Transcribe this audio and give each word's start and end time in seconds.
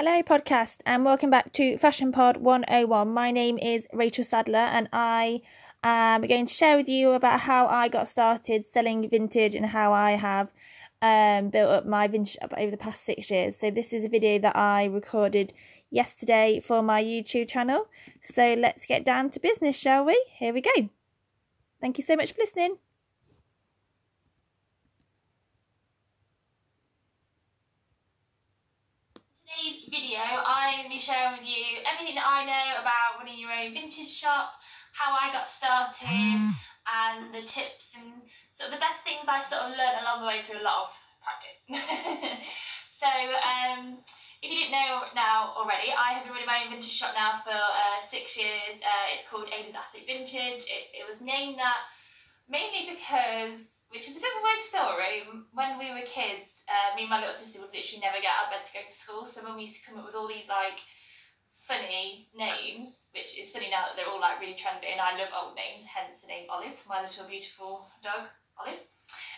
Hello, 0.00 0.22
podcast, 0.22 0.76
and 0.86 1.04
welcome 1.04 1.28
back 1.28 1.52
to 1.54 1.76
Fashion 1.76 2.12
Pod 2.12 2.36
101. 2.36 3.12
My 3.12 3.32
name 3.32 3.58
is 3.58 3.88
Rachel 3.92 4.22
Sadler, 4.22 4.58
and 4.58 4.88
I 4.92 5.42
am 5.82 6.22
going 6.22 6.46
to 6.46 6.54
share 6.54 6.76
with 6.76 6.88
you 6.88 7.10
about 7.10 7.40
how 7.40 7.66
I 7.66 7.88
got 7.88 8.06
started 8.06 8.64
selling 8.64 9.08
vintage 9.08 9.56
and 9.56 9.66
how 9.66 9.92
I 9.92 10.12
have 10.12 10.52
um, 11.02 11.50
built 11.50 11.70
up 11.70 11.84
my 11.84 12.06
vintage 12.06 12.34
shop 12.34 12.54
over 12.56 12.70
the 12.70 12.76
past 12.76 13.04
six 13.04 13.28
years. 13.28 13.56
So, 13.56 13.72
this 13.72 13.92
is 13.92 14.04
a 14.04 14.08
video 14.08 14.38
that 14.38 14.54
I 14.54 14.84
recorded 14.84 15.52
yesterday 15.90 16.60
for 16.60 16.80
my 16.80 17.02
YouTube 17.02 17.48
channel. 17.48 17.88
So, 18.22 18.54
let's 18.54 18.86
get 18.86 19.04
down 19.04 19.30
to 19.30 19.40
business, 19.40 19.76
shall 19.76 20.04
we? 20.04 20.24
Here 20.28 20.54
we 20.54 20.60
go. 20.60 20.90
Thank 21.80 21.98
you 21.98 22.04
so 22.04 22.14
much 22.14 22.34
for 22.34 22.42
listening. 22.42 22.76
Today's 29.58 29.90
video, 29.90 30.22
I'm 30.22 30.86
going 30.86 30.86
to 30.86 30.94
be 30.94 31.02
sharing 31.02 31.42
with 31.42 31.46
you 31.46 31.82
everything 31.82 32.14
that 32.14 32.26
I 32.26 32.46
know 32.46 32.78
about 32.78 33.18
running 33.18 33.42
your 33.42 33.50
own 33.50 33.74
vintage 33.74 34.10
shop, 34.10 34.54
how 34.94 35.18
I 35.18 35.34
got 35.34 35.50
started, 35.50 36.06
and 36.86 37.34
the 37.34 37.42
tips 37.42 37.90
and 37.98 38.22
sort 38.54 38.70
of 38.70 38.78
the 38.78 38.82
best 38.82 39.02
things 39.02 39.26
I've 39.26 39.46
sort 39.46 39.66
of 39.66 39.74
learned 39.74 39.98
along 39.98 40.22
the 40.22 40.30
way 40.30 40.46
through 40.46 40.62
a 40.62 40.66
lot 40.66 40.86
of 40.86 40.90
practice. 41.18 41.58
so, 43.02 43.10
um, 43.10 43.98
if 44.38 44.46
you 44.46 44.62
didn't 44.62 44.78
know 44.78 45.10
now 45.18 45.50
already, 45.58 45.90
I 45.90 46.14
have 46.14 46.22
been 46.22 46.38
running 46.38 46.46
my 46.46 46.62
own 46.62 46.70
vintage 46.70 46.94
shop 46.94 47.18
now 47.18 47.42
for 47.42 47.58
uh, 47.58 47.98
six 48.06 48.38
years. 48.38 48.78
Uh, 48.78 49.06
it's 49.10 49.26
called 49.26 49.50
Ada's 49.50 49.74
Attic 49.74 50.06
Vintage. 50.06 50.70
It, 50.70 51.02
it 51.02 51.04
was 51.10 51.18
named 51.18 51.58
that 51.58 51.90
mainly 52.46 52.94
because, 52.94 53.58
which 53.90 54.06
is 54.06 54.14
a 54.14 54.22
bit 54.22 54.30
of 54.30 54.38
a 54.38 54.46
weird 54.46 54.62
story, 54.70 55.14
when 55.50 55.82
we 55.82 55.90
were 55.90 56.06
kids, 56.06 56.57
uh, 56.68 56.92
me 56.92 57.08
and 57.08 57.12
my 57.12 57.24
little 57.24 57.34
sister 57.34 57.58
would 57.64 57.72
literally 57.72 58.04
never 58.04 58.20
get 58.20 58.30
out 58.30 58.52
of 58.52 58.54
bed 58.54 58.64
to 58.68 58.76
go 58.76 58.84
to 58.84 58.92
school. 58.92 59.22
So 59.24 59.40
we 59.42 59.64
used 59.64 59.80
to 59.80 59.84
come 59.88 59.96
up 59.96 60.04
with 60.04 60.14
all 60.14 60.28
these 60.28 60.46
like 60.46 60.78
funny 61.64 62.28
names, 62.36 63.00
which 63.16 63.36
is 63.36 63.52
funny 63.52 63.72
now 63.72 63.88
that 63.88 63.96
they're 63.96 64.08
all 64.08 64.20
like 64.20 64.40
really 64.40 64.56
trendy, 64.56 64.92
and 64.92 65.00
I 65.00 65.16
love 65.16 65.32
old 65.32 65.56
names, 65.56 65.88
hence 65.88 66.20
the 66.20 66.28
name 66.28 66.48
Olive, 66.48 66.80
my 66.88 67.04
little 67.04 67.28
beautiful 67.28 67.88
dog, 68.00 68.28
Olive. 68.56 68.84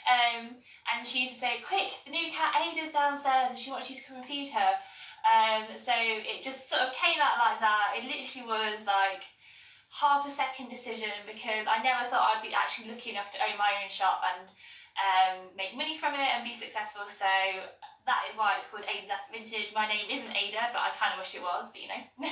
Um, 0.07 0.59
and 0.91 1.07
she 1.07 1.27
used 1.27 1.39
to 1.39 1.43
say, 1.43 1.63
"Quick, 1.63 2.03
the 2.07 2.15
new 2.15 2.35
cat 2.35 2.55
Ada's 2.59 2.95
downstairs, 2.95 3.55
and 3.55 3.59
she 3.59 3.71
wants 3.71 3.91
you 3.91 3.97
to 3.99 4.05
come 4.07 4.19
and 4.19 4.27
feed 4.27 4.51
her." 4.51 4.75
Um, 5.23 5.69
so 5.85 5.93
it 5.95 6.43
just 6.43 6.67
sort 6.67 6.83
of 6.83 6.97
came 6.97 7.21
out 7.21 7.37
like 7.37 7.61
that. 7.61 7.95
It 7.99 8.09
literally 8.09 8.47
was 8.47 8.83
like 8.87 9.23
half 9.91 10.25
a 10.25 10.31
second 10.31 10.71
decision 10.71 11.27
because 11.27 11.67
I 11.67 11.83
never 11.83 12.09
thought 12.09 12.39
I'd 12.39 12.47
be 12.47 12.55
actually 12.55 12.95
lucky 12.95 13.11
enough 13.11 13.35
to 13.35 13.43
own 13.43 13.59
my 13.59 13.83
own 13.83 13.91
shop 13.91 14.23
and 14.23 14.49
um, 14.99 15.53
make 15.55 15.77
money 15.77 15.99
from 15.99 16.15
it 16.15 16.31
and 16.31 16.43
be 16.43 16.55
successful. 16.55 17.07
So 17.07 17.29
that 18.07 18.27
is 18.27 18.35
why 18.35 18.59
it's 18.59 18.67
called 18.69 18.87
Ada's 18.89 19.13
Attic 19.13 19.31
Vintage. 19.31 19.71
My 19.77 19.87
name 19.87 20.09
isn't 20.09 20.35
Ada, 20.35 20.75
but 20.75 20.83
I 20.83 20.91
kind 20.97 21.15
of 21.15 21.23
wish 21.23 21.37
it 21.37 21.45
was, 21.45 21.69
but 21.71 21.81
you 21.81 21.91
know. 21.91 22.03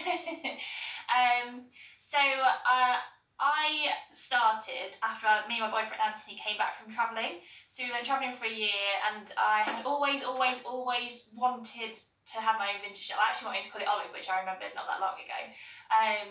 um, 1.18 1.68
so 2.08 2.18
uh, 2.18 2.98
I 3.38 3.94
started 4.10 4.98
after 4.98 5.46
me 5.46 5.62
and 5.62 5.68
my 5.68 5.72
boyfriend 5.72 6.02
Anthony 6.02 6.40
came 6.40 6.58
back 6.58 6.82
from 6.82 6.90
travelling. 6.90 7.44
So 7.70 7.86
we 7.86 7.94
went 7.94 8.08
travelling 8.08 8.34
for 8.34 8.50
a 8.50 8.52
year, 8.52 8.90
and 9.06 9.30
I 9.38 9.62
had 9.62 9.86
always, 9.86 10.26
always, 10.26 10.58
always 10.66 11.22
wanted 11.30 11.94
to 11.94 12.36
have 12.42 12.58
my 12.58 12.74
own 12.74 12.82
vintage 12.82 13.06
shop. 13.06 13.22
I 13.22 13.30
actually 13.32 13.54
wanted 13.54 13.64
to 13.68 13.70
call 13.70 13.84
it 13.84 13.88
Olive, 13.88 14.12
which 14.12 14.28
I 14.28 14.42
remembered 14.42 14.74
not 14.74 14.90
that 14.90 14.98
long 14.98 15.16
ago. 15.16 15.40
Um, 15.94 16.28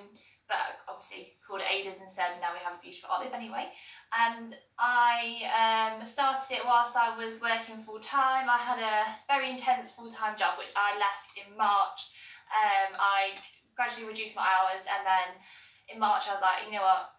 but 0.47 0.79
obviously 0.87 1.35
called 1.43 1.61
Ada's 1.63 1.99
and 1.99 2.41
now 2.41 2.55
we 2.55 2.63
have 2.63 2.79
a 2.79 2.81
beautiful 2.81 3.11
olive 3.11 3.35
anyway. 3.35 3.71
And 4.11 4.55
I 4.79 5.43
um, 5.51 6.03
started 6.07 6.47
it 6.49 6.63
whilst 6.65 6.95
I 6.95 7.15
was 7.15 7.39
working 7.39 7.83
full 7.83 7.99
time. 7.99 8.47
I 8.49 8.59
had 8.59 8.79
a 8.79 9.07
very 9.27 9.51
intense 9.51 9.91
full 9.91 10.09
time 10.09 10.39
job, 10.39 10.57
which 10.57 10.71
I 10.75 10.95
left 10.95 11.35
in 11.35 11.55
March. 11.55 11.99
Um, 12.51 12.95
I 12.95 13.35
gradually 13.75 14.07
reduced 14.07 14.35
my 14.35 14.47
hours, 14.47 14.81
and 14.87 15.03
then 15.05 15.27
in 15.91 15.99
March 15.99 16.25
I 16.27 16.39
was 16.39 16.43
like, 16.43 16.65
you 16.65 16.73
know 16.73 16.83
what, 16.83 17.11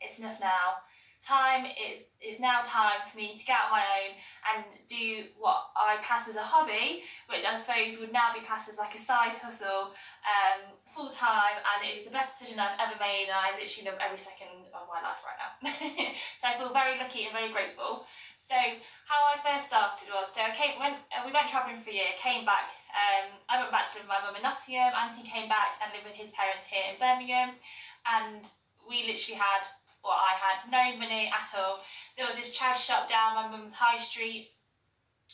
it's 0.00 0.18
enough 0.18 0.38
now. 0.40 0.86
Time 1.26 1.66
is 1.66 2.06
is 2.22 2.38
now 2.38 2.62
time 2.62 3.02
for 3.06 3.18
me 3.18 3.34
to 3.34 3.44
get 3.46 3.66
on 3.66 3.74
my 3.74 3.82
own 3.82 4.10
and 4.46 4.58
do 4.86 5.30
what 5.38 5.74
I 5.74 5.98
class 6.02 6.26
as 6.30 6.34
a 6.34 6.42
hobby, 6.42 7.02
which 7.26 7.42
I 7.42 7.58
suppose 7.58 7.98
would 7.98 8.14
now 8.14 8.30
be 8.30 8.46
classed 8.46 8.70
as 8.70 8.78
like 8.78 8.94
a 8.94 9.02
side 9.02 9.34
hustle, 9.38 9.94
um, 10.22 10.74
full 10.94 11.10
time, 11.10 11.58
and 11.62 11.86
it 11.86 11.98
was 11.98 12.04
the 12.06 12.14
best 12.14 12.34
decision 12.34 12.62
I've 12.62 12.78
ever 12.78 12.98
made, 12.98 13.30
and 13.30 13.38
I 13.38 13.58
literally 13.58 13.90
love 13.90 13.98
every 13.98 14.22
second 14.22 14.70
of 14.70 14.86
my 14.86 15.02
life 15.02 15.22
right 15.22 15.38
now. 15.38 15.50
so 16.38 16.44
I 16.46 16.54
feel 16.58 16.70
very 16.70 16.94
lucky 16.98 17.26
and 17.26 17.34
very 17.34 17.50
grateful. 17.50 18.06
So 18.46 18.54
how 19.10 19.26
I 19.26 19.42
first 19.42 19.66
started 19.66 20.06
was 20.06 20.30
so 20.30 20.38
I 20.38 20.54
came 20.54 20.78
went 20.78 21.02
uh, 21.10 21.26
we 21.26 21.34
went 21.34 21.50
travelling 21.50 21.82
for 21.82 21.90
a 21.90 21.98
year, 21.98 22.14
came 22.22 22.46
back. 22.46 22.70
Um, 22.94 23.34
I 23.50 23.58
went 23.58 23.74
back 23.74 23.90
to 23.90 23.98
live 23.98 24.06
with 24.06 24.14
my 24.14 24.22
mum 24.22 24.38
in 24.38 24.46
Nottingham. 24.46 24.94
Anthony 24.94 25.26
came 25.26 25.50
back 25.50 25.82
and 25.82 25.90
lived 25.90 26.06
with 26.06 26.14
his 26.14 26.30
parents 26.30 26.62
here 26.70 26.94
in 26.94 26.96
Birmingham, 27.02 27.58
and 28.06 28.46
we 28.86 29.02
literally 29.02 29.42
had 29.42 29.66
well, 30.06 30.22
I 30.22 30.38
had 30.38 30.70
no 30.70 30.98
money 30.98 31.26
at 31.26 31.50
all. 31.58 31.82
There 32.16 32.26
was 32.26 32.38
this 32.38 32.54
charity 32.54 32.82
shop 32.82 33.10
down 33.10 33.34
my 33.34 33.50
mum's 33.50 33.74
high 33.74 33.98
street, 33.98 34.54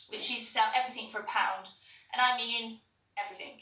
which 0.09 0.29
used 0.29 0.49
to 0.49 0.53
sell 0.57 0.73
everything 0.73 1.13
for 1.13 1.21
a 1.21 1.29
pound, 1.29 1.69
and 2.11 2.19
I 2.19 2.35
mean 2.35 2.81
everything. 3.13 3.61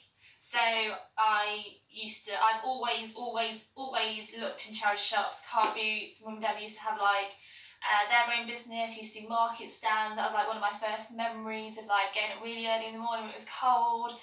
So 0.52 0.60
I 0.60 1.80
used 1.88 2.28
to, 2.28 2.36
I've 2.36 2.64
always, 2.68 3.16
always, 3.16 3.64
always 3.76 4.28
looked 4.36 4.68
in 4.68 4.76
charity 4.76 5.00
shops, 5.00 5.40
car 5.48 5.72
boots. 5.72 6.20
Mum 6.20 6.40
and 6.40 6.44
dad 6.44 6.60
used 6.60 6.76
to 6.76 6.84
have 6.84 7.00
like 7.00 7.32
uh, 7.80 8.04
their 8.12 8.28
own 8.28 8.44
business, 8.52 9.00
used 9.00 9.16
to 9.16 9.24
do 9.24 9.32
market 9.32 9.72
stands. 9.72 10.20
That 10.20 10.28
was 10.28 10.36
like 10.36 10.52
one 10.52 10.60
of 10.60 10.68
my 10.68 10.76
first 10.76 11.08
memories 11.16 11.80
of 11.80 11.88
like 11.88 12.12
getting 12.12 12.36
up 12.36 12.44
really 12.44 12.68
early 12.68 12.92
in 12.92 13.00
the 13.00 13.04
morning 13.04 13.32
when 13.32 13.36
it 13.36 13.40
was 13.40 13.48
cold, 13.48 14.20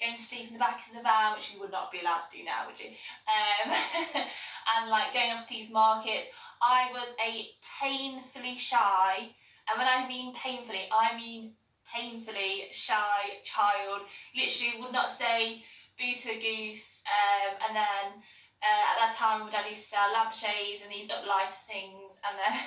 going 0.00 0.16
to 0.16 0.22
sleep 0.22 0.48
in 0.48 0.56
the 0.56 0.58
back 0.58 0.80
of 0.88 0.96
the 0.96 1.04
van, 1.04 1.36
which 1.36 1.52
you 1.52 1.60
would 1.60 1.70
not 1.70 1.92
be 1.92 2.00
allowed 2.00 2.24
to 2.32 2.38
do 2.38 2.44
now, 2.44 2.64
would 2.64 2.80
you? 2.80 2.96
Um, 3.28 3.68
and 4.72 4.88
like 4.88 5.12
going 5.12 5.30
off 5.30 5.44
to 5.46 5.52
these 5.52 5.70
markets. 5.70 6.32
I 6.60 6.88
was 6.92 7.08
a 7.20 7.52
painfully 7.80 8.56
shy, 8.56 9.32
and 9.68 9.76
when 9.76 9.88
I 9.88 10.08
mean 10.08 10.34
painfully, 10.34 10.88
I 10.92 11.16
mean 11.16 11.52
painfully 11.84 12.68
shy 12.72 13.44
child. 13.44 14.08
Literally 14.34 14.80
would 14.80 14.92
not 14.92 15.16
say 15.16 15.64
boo 16.00 16.16
to 16.16 16.28
a 16.32 16.40
goose, 16.40 17.00
um, 17.04 17.60
and 17.68 17.76
then 17.76 18.24
uh, 18.64 18.84
at 18.92 18.96
that 19.00 19.16
time 19.16 19.44
my 19.44 19.50
dad 19.50 19.68
used 19.68 19.84
to 19.84 19.96
sell 19.96 20.12
lampshades 20.12 20.84
and 20.84 20.92
these 20.92 21.08
uplighter 21.08 21.60
things, 21.68 22.16
and 22.24 22.36
then 22.40 22.56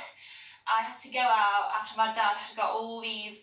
I 0.70 0.86
had 0.86 1.02
to 1.02 1.10
go 1.10 1.22
out 1.22 1.70
after 1.82 1.98
my 1.98 2.14
dad 2.14 2.38
had 2.38 2.58
got 2.58 2.74
all 2.74 3.02
these 3.02 3.38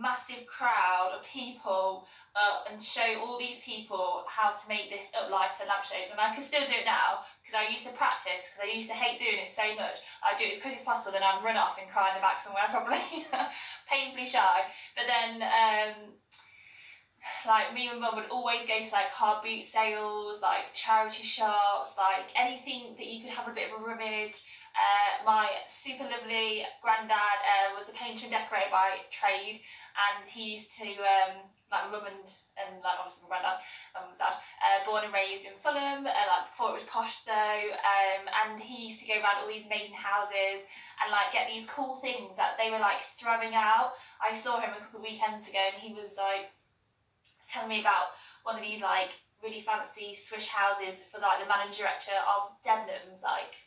massive 0.00 0.46
crowd 0.46 1.16
of 1.16 1.24
people 1.24 2.06
up 2.36 2.68
and 2.70 2.82
show 2.82 3.16
all 3.20 3.38
these 3.38 3.58
people 3.64 4.24
how 4.28 4.52
to 4.52 4.64
make 4.68 4.90
this 4.92 5.08
up 5.16 5.32
uplighter 5.32 5.64
lampshade. 5.64 6.12
And 6.12 6.20
I 6.20 6.34
can 6.34 6.44
still 6.44 6.64
do 6.68 6.76
it 6.76 6.84
now 6.84 7.24
because 7.40 7.56
I 7.56 7.72
used 7.72 7.84
to 7.88 7.92
practice 7.96 8.44
because 8.48 8.68
I 8.68 8.68
used 8.72 8.88
to 8.88 8.96
hate 8.96 9.18
doing 9.18 9.40
it 9.40 9.52
so 9.54 9.64
much. 9.74 10.04
I'd 10.20 10.36
do 10.36 10.44
it 10.44 10.56
as 10.56 10.62
quick 10.62 10.76
as 10.76 10.84
possible 10.84 11.12
then 11.16 11.24
I'd 11.24 11.40
run 11.40 11.56
off 11.56 11.80
and 11.80 11.88
cry 11.88 12.12
in 12.12 12.20
the 12.20 12.24
back 12.24 12.40
somewhere 12.44 12.68
probably. 12.74 13.24
Painfully 13.90 14.28
shy. 14.28 14.68
But 14.92 15.08
then 15.08 15.40
um, 15.40 16.16
like 17.46 17.72
me 17.74 17.88
and 17.88 18.00
mum 18.00 18.16
would 18.16 18.30
always 18.30 18.66
go 18.66 18.78
to 18.78 18.90
like 18.92 19.12
car 19.12 19.40
boot 19.42 19.64
sales 19.64 20.40
like 20.42 20.74
charity 20.74 21.22
shops 21.22 21.94
like 21.96 22.28
anything 22.36 22.94
that 22.98 23.06
you 23.06 23.22
could 23.22 23.30
have 23.30 23.48
a 23.48 23.54
bit 23.54 23.70
of 23.70 23.80
a 23.80 23.84
rummage 23.84 24.42
uh, 24.76 25.24
my 25.24 25.48
super 25.66 26.04
lovely 26.04 26.64
granddad 26.84 27.40
uh, 27.42 27.72
was 27.74 27.88
a 27.88 27.96
painter 27.96 28.28
and 28.28 28.36
decorator 28.36 28.70
by 28.70 29.00
trade 29.08 29.64
and 29.96 30.28
he 30.28 30.60
used 30.60 30.70
to 30.76 30.88
um, 31.00 31.48
like 31.72 31.88
mum 31.90 32.04
and 32.04 32.28
and 32.56 32.80
like 32.80 32.96
obviously 32.96 33.28
my 33.28 33.36
granddad, 33.36 33.60
my 33.92 34.00
mum's 34.00 34.16
dad, 34.16 34.40
uh, 34.64 34.80
born 34.88 35.04
and 35.04 35.12
raised 35.12 35.44
in 35.44 35.52
Fulham, 35.60 36.08
uh, 36.08 36.24
like 36.24 36.48
before 36.48 36.72
it 36.72 36.80
was 36.80 36.88
posh 36.88 37.20
though, 37.28 37.64
um, 37.76 38.24
and 38.32 38.56
he 38.56 38.88
used 38.88 39.00
to 39.04 39.08
go 39.08 39.20
around 39.20 39.44
all 39.44 39.50
these 39.50 39.68
amazing 39.68 39.92
houses 39.92 40.64
and 41.04 41.12
like 41.12 41.36
get 41.36 41.52
these 41.52 41.68
cool 41.68 42.00
things 42.00 42.32
that 42.40 42.56
they 42.56 42.72
were 42.72 42.80
like 42.80 43.04
throwing 43.20 43.52
out. 43.52 43.92
I 44.24 44.32
saw 44.32 44.56
him 44.56 44.72
a 44.72 44.80
couple 44.80 45.04
of 45.04 45.04
weekends 45.04 45.44
ago 45.44 45.60
and 45.60 45.76
he 45.84 45.92
was 45.92 46.16
like 46.16 46.48
telling 47.44 47.68
me 47.68 47.84
about 47.84 48.16
one 48.40 48.56
of 48.56 48.64
these 48.64 48.80
like 48.80 49.12
really 49.44 49.60
fancy 49.60 50.16
swish 50.16 50.48
houses 50.48 50.96
for 51.12 51.20
like 51.20 51.44
the 51.44 51.48
managing 51.48 51.84
director 51.84 52.16
of 52.24 52.56
Debenhams, 52.64 53.20
like 53.20 53.65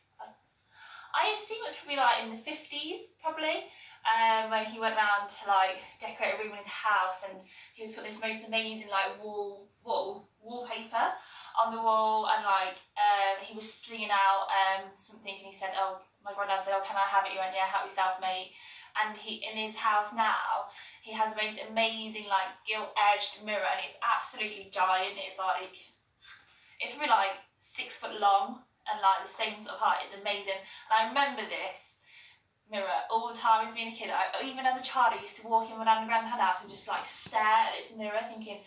I 1.13 1.33
assume 1.33 1.65
it's 1.65 1.77
probably 1.77 1.97
like 1.97 2.23
in 2.23 2.29
the 2.31 2.41
50s, 2.45 3.17
probably 3.21 3.69
um, 4.07 4.49
when 4.51 4.65
he 4.65 4.79
went 4.79 4.95
around 4.95 5.27
to 5.27 5.41
like 5.47 5.83
decorate 5.99 6.35
a 6.35 6.37
room 6.39 6.55
in 6.55 6.63
his 6.63 6.71
house 6.71 7.19
and 7.27 7.41
he 7.75 7.83
was 7.83 7.91
putting 7.91 8.11
this 8.11 8.21
most 8.21 8.47
amazing 8.47 8.87
like 8.87 9.19
wall 9.19 9.67
wall 9.83 10.29
wallpaper 10.39 11.11
on 11.59 11.75
the 11.75 11.81
wall 11.81 12.27
and 12.31 12.45
like 12.47 12.79
um, 12.95 13.35
he 13.43 13.55
was 13.55 13.67
slinging 13.67 14.11
out 14.11 14.47
um, 14.47 14.87
something 14.95 15.35
and 15.35 15.47
he 15.51 15.55
said 15.55 15.75
oh 15.75 15.99
my 16.23 16.31
granddad 16.31 16.63
said 16.63 16.73
oh 16.75 16.83
can 16.85 16.95
I 16.95 17.07
have 17.11 17.27
it? 17.27 17.35
He 17.35 17.39
went 17.39 17.55
yeah 17.55 17.67
help 17.67 17.89
yourself 17.89 18.21
mate. 18.21 18.55
And 18.97 19.15
he 19.15 19.43
in 19.45 19.55
his 19.55 19.75
house 19.75 20.15
now 20.15 20.71
he 21.03 21.13
has 21.13 21.35
the 21.35 21.41
most 21.41 21.59
amazing 21.59 22.27
like 22.31 22.55
gilt 22.63 22.95
edged 22.95 23.43
mirror 23.43 23.67
and 23.67 23.83
it's 23.83 23.99
absolutely 23.99 24.71
giant. 24.71 25.19
It's 25.19 25.37
like 25.37 25.75
it's 26.79 26.95
probably 26.95 27.11
like 27.11 27.35
six 27.59 27.99
foot 27.99 28.15
long 28.19 28.63
and 28.91 29.01
like 29.01 29.23
the 29.23 29.31
same 29.31 29.55
sort 29.55 29.77
of 29.77 29.81
height 29.81 30.09
it's 30.09 30.17
amazing 30.17 30.59
and 30.59 30.93
I 30.93 31.07
remember 31.09 31.45
this 31.45 31.89
mirror 32.69 33.01
all 33.09 33.33
the 33.33 33.37
time 33.37 33.67
as 33.67 33.73
being 33.73 33.93
a 33.93 33.97
kid. 33.97 34.09
I, 34.09 34.45
even 34.45 34.65
as 34.65 34.79
a 34.79 34.85
child, 34.85 35.13
I 35.17 35.21
used 35.21 35.37
to 35.41 35.47
walk 35.47 35.69
in 35.69 35.77
my 35.77 35.85
nan 35.85 36.05
and 36.05 36.27
house 36.27 36.61
and 36.61 36.69
just 36.71 36.87
like 36.87 37.09
stare 37.09 37.41
at 37.41 37.73
this 37.77 37.97
mirror, 37.97 38.21
thinking, 38.29 38.61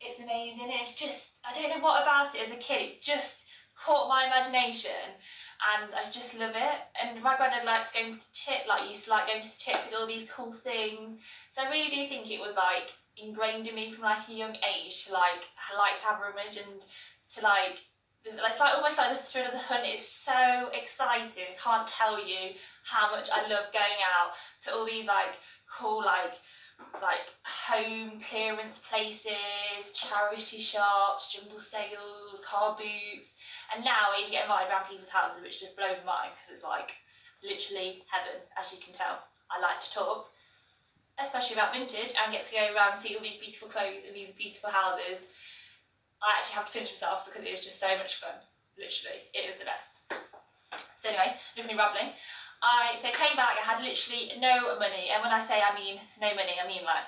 it's 0.00 0.20
amazing. 0.20 0.72
It's 0.72 0.94
just, 0.94 1.36
I 1.44 1.52
don't 1.52 1.70
know 1.70 1.84
what 1.84 2.02
about 2.02 2.34
it 2.34 2.46
as 2.46 2.52
a 2.52 2.56
kid, 2.56 2.96
it 2.96 3.02
just 3.02 3.44
caught 3.76 4.08
my 4.08 4.26
imagination 4.26 5.14
and 5.58 5.90
I 5.94 6.10
just 6.10 6.34
love 6.34 6.54
it. 6.56 6.78
And 6.96 7.22
my 7.22 7.36
granddad 7.36 7.66
likes 7.66 7.92
going 7.92 8.14
to 8.14 8.26
tit, 8.32 8.66
like 8.68 8.88
used 8.88 9.04
to 9.04 9.10
like 9.10 9.26
going 9.26 9.42
to 9.42 9.58
tits 9.58 9.86
and 9.86 9.94
all 9.94 10.06
these 10.06 10.28
cool 10.34 10.52
things. 10.52 11.20
So 11.54 11.62
I 11.62 11.70
really 11.70 11.90
do 11.90 12.08
think 12.08 12.30
it 12.30 12.40
was 12.40 12.56
like 12.56 12.90
ingrained 13.18 13.66
in 13.66 13.74
me 13.74 13.92
from 13.92 14.04
like 14.04 14.28
a 14.28 14.32
young 14.32 14.56
age 14.62 15.06
to 15.06 15.12
like 15.12 15.42
I 15.58 15.76
like 15.76 15.98
to 15.98 16.06
have 16.06 16.22
rummage 16.22 16.56
and 16.56 16.80
to 17.34 17.42
like 17.42 17.82
it's 18.24 18.60
like 18.60 18.74
almost 18.74 18.98
like 18.98 19.16
the 19.16 19.24
thrill 19.24 19.46
of 19.46 19.52
the 19.52 19.58
hunt 19.58 19.86
is 19.86 20.06
so 20.06 20.68
exciting. 20.72 21.54
I 21.54 21.62
can't 21.62 21.88
tell 21.88 22.18
you 22.18 22.54
how 22.84 23.10
much 23.10 23.28
I 23.32 23.42
love 23.48 23.72
going 23.72 24.00
out 24.02 24.32
to 24.64 24.74
all 24.74 24.86
these 24.86 25.06
like 25.06 25.38
cool 25.68 26.04
like 26.04 26.34
like 27.02 27.26
home 27.42 28.20
clearance 28.22 28.78
places, 28.78 29.90
charity 29.94 30.60
shops, 30.60 31.34
jumble 31.34 31.60
sales, 31.60 32.38
car 32.46 32.78
boots, 32.78 33.34
and 33.74 33.84
now 33.84 34.14
I 34.14 34.20
even 34.20 34.32
get 34.32 34.46
invited 34.46 34.70
around 34.70 34.86
people's 34.86 35.10
houses, 35.10 35.42
which 35.42 35.60
just 35.60 35.74
blows 35.76 35.98
my 36.06 36.30
mind 36.30 36.30
because 36.38 36.58
it's 36.58 36.66
like 36.66 36.94
literally 37.42 38.06
heaven, 38.06 38.42
as 38.54 38.70
you 38.70 38.78
can 38.78 38.94
tell. 38.94 39.26
I 39.50 39.58
like 39.58 39.82
to 39.82 39.90
talk, 39.90 40.30
especially 41.18 41.58
about 41.58 41.74
vintage, 41.74 42.14
and 42.14 42.30
get 42.30 42.46
to 42.46 42.54
go 42.54 42.62
around 42.70 42.98
and 42.98 43.02
see 43.02 43.18
all 43.18 43.26
these 43.26 43.42
beautiful 43.42 43.68
clothes 43.68 44.06
in 44.06 44.14
these 44.14 44.34
beautiful 44.38 44.70
houses. 44.70 45.22
I 46.22 46.38
actually 46.38 46.58
have 46.58 46.66
to 46.66 46.74
pinch 46.74 46.90
myself 46.90 47.26
because 47.26 47.46
it 47.46 47.50
is 47.50 47.62
just 47.62 47.78
so 47.78 47.90
much 47.98 48.18
fun. 48.18 48.34
Literally, 48.74 49.26
it 49.34 49.54
is 49.54 49.56
the 49.58 49.66
best. 49.66 49.98
So 51.02 51.08
anyway, 51.10 51.38
enough 51.56 51.70
me 51.70 51.78
rambling. 51.78 52.14
I 52.62 52.98
so 52.98 53.10
came 53.14 53.38
back. 53.38 53.54
I 53.54 53.62
had 53.62 53.82
literally 53.82 54.34
no 54.38 54.74
money, 54.78 55.10
and 55.14 55.22
when 55.22 55.30
I 55.30 55.38
say 55.38 55.62
I 55.62 55.74
mean 55.74 56.02
no 56.18 56.34
money, 56.34 56.58
I 56.58 56.66
mean 56.66 56.82
like 56.82 57.06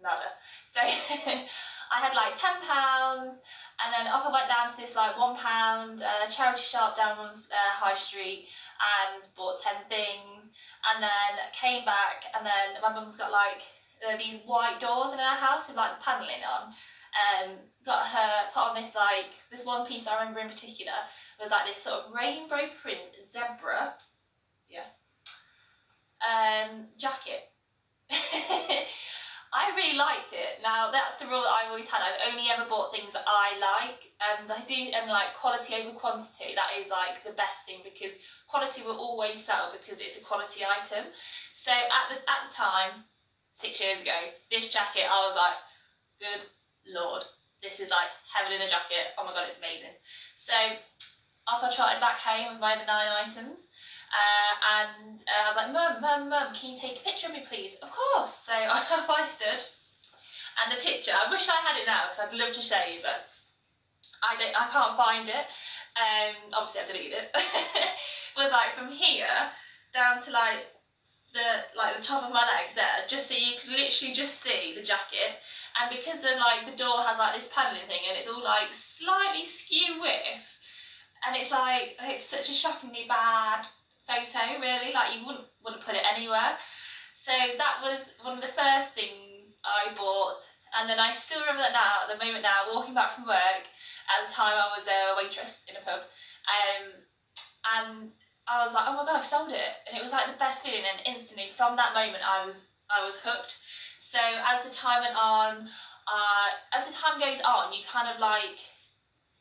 nada. 0.00 0.36
So 0.68 0.80
I 0.84 1.96
had 2.00 2.12
like 2.12 2.36
ten 2.36 2.60
pounds, 2.60 3.40
and 3.80 3.88
then 3.88 4.04
up 4.08 4.28
I 4.28 4.32
went 4.32 4.52
down 4.52 4.68
to 4.68 4.76
this 4.76 4.92
like 4.96 5.16
one 5.16 5.36
pound 5.36 6.04
uh, 6.04 6.28
charity 6.28 6.64
shop 6.64 6.96
down 6.96 7.16
on 7.16 7.32
uh, 7.32 7.72
High 7.72 7.96
Street 7.96 8.48
and 8.80 9.24
bought 9.32 9.64
ten 9.64 9.80
things, 9.88 10.52
and 10.92 11.00
then 11.00 11.32
came 11.56 11.84
back, 11.88 12.28
and 12.36 12.44
then 12.44 12.76
my 12.84 12.92
mum's 12.92 13.16
got 13.16 13.32
like 13.32 13.64
uh, 14.04 14.16
these 14.20 14.44
white 14.44 14.80
doors 14.80 15.12
in 15.12 15.18
her 15.18 15.38
house 15.40 15.68
with 15.68 15.76
like 15.76 15.96
the 15.96 16.04
panelling 16.04 16.44
on. 16.44 16.76
Um, 17.12 17.48
got 17.84 18.06
her 18.06 18.52
put 18.54 18.60
on 18.60 18.82
this 18.82 18.94
like 18.94 19.30
this 19.50 19.66
one 19.66 19.86
piece 19.86 20.06
I 20.06 20.18
remember 20.18 20.40
in 20.40 20.48
particular 20.48 20.92
was 21.40 21.50
like 21.50 21.66
this 21.66 21.82
sort 21.82 22.06
of 22.06 22.14
rainbow 22.14 22.70
print 22.80 23.10
zebra 23.30 23.94
Yes. 24.72 24.88
Um, 26.24 26.88
jacket. 26.96 27.52
I 29.52 29.68
really 29.76 30.00
liked 30.00 30.32
it. 30.32 30.64
Now 30.64 30.88
that's 30.88 31.20
the 31.20 31.28
rule 31.28 31.44
that 31.44 31.52
I've 31.52 31.68
always 31.68 31.84
had. 31.92 32.00
I've 32.00 32.32
only 32.32 32.48
ever 32.48 32.64
bought 32.64 32.88
things 32.88 33.12
that 33.12 33.28
I 33.28 33.60
like, 33.60 34.00
and 34.16 34.48
I 34.48 34.64
do, 34.64 34.80
and 34.96 35.12
like 35.12 35.36
quality 35.36 35.76
over 35.76 35.92
quantity. 35.92 36.56
That 36.56 36.72
is 36.80 36.88
like 36.88 37.20
the 37.20 37.36
best 37.36 37.68
thing 37.68 37.84
because 37.84 38.16
quality 38.48 38.80
will 38.80 38.96
always 38.96 39.44
sell 39.44 39.76
because 39.76 40.00
it's 40.00 40.16
a 40.16 40.24
quality 40.24 40.64
item. 40.64 41.12
So 41.60 41.68
at 41.68 42.08
the 42.08 42.16
at 42.24 42.48
the 42.48 42.52
time, 42.56 43.04
six 43.60 43.76
years 43.76 44.00
ago, 44.00 44.32
this 44.48 44.72
jacket 44.72 45.04
I 45.04 45.20
was 45.28 45.36
like, 45.36 45.60
good 46.16 46.48
lord, 46.88 47.28
this 47.62 47.78
is 47.78 47.88
like 47.88 48.10
heaven 48.26 48.52
in 48.52 48.60
a 48.60 48.68
jacket. 48.68 49.14
Oh 49.16 49.24
my 49.24 49.32
god, 49.32 49.48
it's 49.48 49.62
amazing. 49.62 49.94
So 50.42 50.54
off 51.46 51.62
I 51.62 51.70
trotted 51.70 52.02
back 52.02 52.18
home 52.18 52.58
with 52.58 52.60
my 52.60 52.74
other 52.74 52.86
nine 52.86 53.08
items. 53.08 53.62
Uh, 54.12 54.54
and 54.60 55.24
uh, 55.24 55.40
I 55.40 55.48
was 55.48 55.56
like, 55.56 55.72
Mum, 55.72 55.92
Mum, 56.04 56.22
Mum, 56.28 56.52
can 56.52 56.76
you 56.76 56.78
take 56.78 57.00
a 57.00 57.06
picture 57.06 57.32
of 57.32 57.38
me, 57.38 57.48
please? 57.48 57.80
Of 57.80 57.88
course. 57.88 58.44
So 58.44 58.52
I 58.58 59.24
stood, 59.24 59.62
and 60.60 60.68
the 60.68 60.84
picture, 60.84 61.16
I 61.16 61.32
wish 61.32 61.48
I 61.48 61.64
had 61.64 61.80
it 61.80 61.88
now 61.88 62.12
because 62.12 62.28
I'd 62.28 62.36
love 62.36 62.52
to 62.52 62.60
show 62.60 62.84
you, 62.84 63.00
but 63.00 63.32
I 64.20 64.36
don't, 64.36 64.52
I 64.52 64.68
can't 64.68 65.00
find 65.00 65.26
it. 65.32 65.46
Um, 65.96 66.52
obviously 66.52 66.84
I 66.84 66.86
deleted 66.86 67.14
it. 67.24 67.28
was 68.36 68.52
like 68.52 68.76
from 68.76 68.92
here 68.92 69.52
down 69.92 70.22
to 70.24 70.30
like 70.30 70.71
the 71.32 71.66
like 71.76 71.96
the 71.96 72.04
top 72.04 72.24
of 72.24 72.32
my 72.32 72.44
legs 72.44 72.74
there, 72.74 73.08
just 73.08 73.28
so 73.28 73.34
you 73.34 73.56
could 73.60 73.72
literally 73.72 74.14
just 74.14 74.42
see 74.42 74.72
the 74.76 74.84
jacket. 74.84 75.40
And 75.76 75.88
because 75.88 76.20
the 76.20 76.36
like 76.36 76.68
the 76.68 76.76
door 76.76 77.02
has 77.02 77.18
like 77.18 77.36
this 77.36 77.48
paneling 77.52 77.88
thing, 77.88 78.04
and 78.08 78.16
it's 78.16 78.28
all 78.28 78.44
like 78.44 78.70
slightly 78.72 79.48
skew 79.48 80.00
width, 80.00 80.46
and 81.24 81.36
it's 81.36 81.50
like 81.50 81.96
it's 82.00 82.28
such 82.28 82.48
a 82.50 82.56
shockingly 82.56 83.06
bad 83.08 83.66
photo 84.04 84.60
really, 84.60 84.92
like 84.92 85.16
you 85.16 85.24
wouldn't, 85.24 85.48
wouldn't 85.64 85.84
put 85.84 85.96
it 85.96 86.04
anywhere. 86.04 86.58
So 87.24 87.32
that 87.32 87.78
was 87.80 88.02
one 88.20 88.36
of 88.36 88.42
the 88.42 88.52
first 88.52 88.98
things 88.98 89.54
I 89.62 89.94
bought 89.94 90.42
and 90.72 90.88
then 90.88 90.96
I 90.96 91.12
still 91.12 91.40
remember 91.44 91.68
that 91.68 91.76
now, 91.76 92.04
at 92.04 92.08
the 92.08 92.16
moment 92.16 92.48
now, 92.48 92.72
walking 92.72 92.96
back 92.96 93.14
from 93.14 93.28
work, 93.28 93.64
at 94.08 94.24
the 94.24 94.32
time 94.32 94.56
I 94.56 94.72
was 94.72 94.88
a 94.88 95.12
waitress 95.20 95.60
in 95.68 95.76
a 95.76 95.84
pub, 95.84 96.08
um, 96.48 96.84
and 97.76 98.10
I 98.48 98.66
was 98.66 98.74
like, 98.74 98.84
oh 98.88 98.98
my 98.98 99.06
god, 99.06 99.22
I've 99.22 99.26
sold 99.26 99.50
it. 99.50 99.72
And 99.86 99.96
it 99.96 100.02
was 100.02 100.12
like 100.12 100.26
the 100.26 100.38
best 100.38 100.62
feeling 100.62 100.82
and 100.82 101.00
instantly 101.06 101.54
from 101.56 101.76
that 101.76 101.94
moment 101.94 102.22
I 102.26 102.44
was 102.44 102.56
I 102.90 103.04
was 103.04 103.16
hooked. 103.22 103.56
So 104.12 104.20
as 104.20 104.60
the 104.60 104.74
time 104.74 105.00
went 105.00 105.16
on, 105.16 105.68
uh, 106.04 106.48
as 106.76 106.84
the 106.84 106.92
time 106.92 107.16
goes 107.16 107.40
on, 107.40 107.72
you 107.72 107.80
kind 107.88 108.12
of 108.12 108.20
like, 108.20 108.60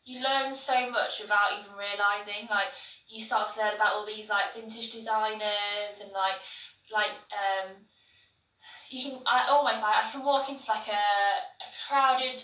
you 0.07 0.23
learn 0.23 0.55
so 0.55 0.87
much 0.89 1.19
without 1.19 1.59
even 1.59 1.75
realising, 1.75 2.47
like 2.47 2.71
you 3.11 3.19
start 3.19 3.51
to 3.51 3.59
learn 3.59 3.75
about 3.75 3.99
all 3.99 4.05
these 4.07 4.29
like 4.29 4.55
vintage 4.55 4.91
designers 4.91 5.99
and 5.99 6.15
like 6.15 6.39
like 6.91 7.11
um 7.35 7.83
you 8.89 9.03
can 9.03 9.19
I 9.27 9.47
almost 9.51 9.83
like 9.83 10.07
I 10.07 10.11
can 10.11 10.23
walk 10.23 10.47
into 10.49 10.63
like 10.67 10.87
a, 10.87 11.05
a 11.59 11.69
crowded 11.87 12.41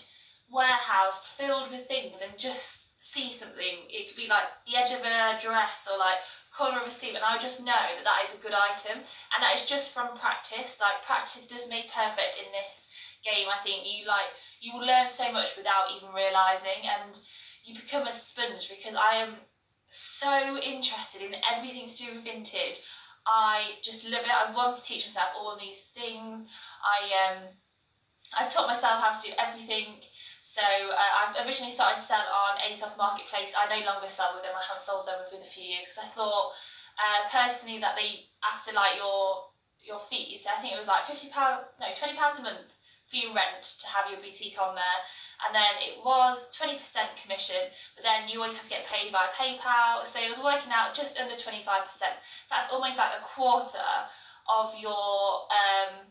warehouse 0.52 1.32
filled 1.36 1.70
with 1.72 1.88
things 1.88 2.20
and 2.22 2.38
just 2.38 2.92
see 3.00 3.32
something. 3.32 3.88
It 3.88 4.08
could 4.08 4.16
be 4.16 4.28
like 4.28 4.48
the 4.68 4.76
edge 4.76 4.92
of 4.92 5.00
a 5.00 5.40
dress 5.40 5.88
or 5.88 5.98
like 5.98 6.20
colour 6.58 6.82
of 6.82 6.90
a 6.90 6.90
sleeve 6.90 7.14
and 7.14 7.22
I 7.22 7.38
just 7.38 7.62
know 7.62 7.86
that 7.94 8.02
that 8.02 8.26
is 8.26 8.34
a 8.34 8.42
good 8.42 8.52
item 8.52 9.06
and 9.06 9.38
that 9.38 9.54
is 9.54 9.62
just 9.62 9.94
from 9.94 10.18
practice. 10.18 10.74
Like 10.82 11.06
practice 11.06 11.46
does 11.46 11.70
make 11.70 11.94
perfect 11.94 12.42
in 12.42 12.50
this 12.50 12.82
game. 13.22 13.46
I 13.46 13.62
think 13.62 13.86
you 13.86 14.02
like 14.02 14.34
you 14.58 14.74
will 14.74 14.82
learn 14.82 15.06
so 15.06 15.30
much 15.30 15.54
without 15.54 15.94
even 15.94 16.10
realising 16.10 16.82
and 16.82 17.14
you 17.62 17.78
become 17.78 18.10
a 18.10 18.12
sponge 18.12 18.66
because 18.66 18.98
I 18.98 19.22
am 19.22 19.38
so 19.86 20.58
interested 20.58 21.22
in 21.22 21.38
everything 21.46 21.86
to 21.86 21.96
do 21.96 22.06
with 22.18 22.26
vintage. 22.26 22.82
I 23.22 23.78
just 23.82 24.04
love 24.04 24.26
it. 24.26 24.34
I 24.34 24.50
want 24.50 24.76
to 24.76 24.82
teach 24.82 25.06
myself 25.06 25.38
all 25.38 25.54
these 25.54 25.86
things. 25.94 26.48
I 26.82 26.98
um, 27.22 27.38
I 28.34 28.48
taught 28.48 28.66
myself 28.66 28.98
how 28.98 29.14
to 29.14 29.22
do 29.22 29.34
everything. 29.38 30.02
So 30.58 30.66
uh, 30.66 30.98
I 30.98 31.46
originally 31.46 31.70
started 31.70 32.02
to 32.02 32.06
sell 32.10 32.26
on 32.26 32.58
ASOS 32.58 32.98
Marketplace. 32.98 33.54
I 33.54 33.70
no 33.70 33.78
longer 33.86 34.10
sell 34.10 34.34
with 34.34 34.42
them. 34.42 34.58
I 34.58 34.66
haven't 34.66 34.82
sold 34.82 35.06
them 35.06 35.22
within 35.22 35.46
a 35.46 35.54
few 35.54 35.62
years 35.62 35.86
because 35.86 36.02
I 36.02 36.10
thought 36.10 36.50
uh, 36.98 37.30
personally 37.30 37.78
that 37.78 37.94
they 37.94 38.26
after 38.42 38.74
like 38.74 38.98
your 38.98 39.54
your 39.78 40.02
fees. 40.10 40.42
I 40.50 40.58
think 40.58 40.74
it 40.74 40.82
was 40.82 40.90
like 40.90 41.06
fifty 41.06 41.30
pound, 41.30 41.62
no 41.78 41.86
twenty 41.94 42.18
pounds 42.18 42.42
a 42.42 42.44
month 42.44 42.74
for 43.06 43.22
your 43.22 43.30
rent 43.30 43.62
to 43.62 43.86
have 43.86 44.10
your 44.10 44.18
boutique 44.18 44.58
on 44.58 44.74
there 44.74 45.00
and 45.46 45.54
then 45.54 45.78
it 45.78 46.02
was 46.02 46.50
20% 46.58 46.82
commission, 47.22 47.70
but 47.94 48.02
then 48.02 48.26
you 48.26 48.42
always 48.42 48.58
have 48.58 48.66
to 48.66 48.74
get 48.74 48.90
paid 48.90 49.14
by 49.14 49.30
PayPal, 49.30 50.02
so 50.02 50.18
it 50.18 50.34
was 50.34 50.42
working 50.42 50.74
out 50.74 50.98
just 50.98 51.14
under 51.14 51.38
25%. 51.38 51.62
That's 52.50 52.72
almost 52.74 52.98
like 52.98 53.14
a 53.14 53.22
quarter 53.22 53.86
of 54.50 54.74
your 54.74 55.46
um, 55.46 56.10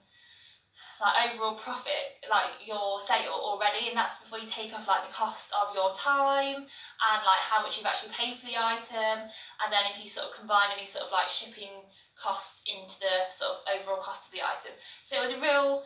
like 0.97 1.29
overall 1.29 1.55
profit, 1.55 2.17
like 2.25 2.57
your 2.65 2.97
sale 3.01 3.37
already, 3.37 3.89
and 3.89 3.97
that's 3.97 4.17
before 4.21 4.41
you 4.41 4.49
take 4.49 4.73
off 4.73 4.89
like 4.89 5.05
the 5.05 5.13
cost 5.13 5.53
of 5.53 5.73
your 5.77 5.93
time 5.93 6.65
and 6.65 7.19
like 7.21 7.43
how 7.45 7.61
much 7.61 7.77
you've 7.77 7.85
actually 7.85 8.13
paid 8.13 8.41
for 8.41 8.49
the 8.49 8.57
item, 8.57 9.29
and 9.61 9.69
then 9.69 9.85
if 9.89 10.01
you 10.01 10.09
sort 10.09 10.29
of 10.29 10.33
combine 10.33 10.73
any 10.73 10.89
sort 10.89 11.05
of 11.05 11.11
like 11.13 11.29
shipping 11.29 11.85
costs 12.17 12.65
into 12.65 12.97
the 12.97 13.29
sort 13.29 13.57
of 13.57 13.57
overall 13.69 14.01
cost 14.01 14.25
of 14.25 14.31
the 14.33 14.41
item. 14.41 14.73
So 15.05 15.21
it 15.21 15.23
was 15.23 15.33
a 15.37 15.41
real 15.41 15.85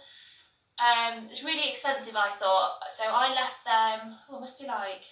um, 0.82 1.30
it's 1.30 1.44
really 1.44 1.70
expensive, 1.70 2.16
I 2.18 2.34
thought. 2.42 2.82
So 2.98 3.06
I 3.06 3.30
left 3.36 3.62
them, 3.68 4.18
oh, 4.32 4.40
must 4.40 4.58
be 4.58 4.66
like 4.66 5.06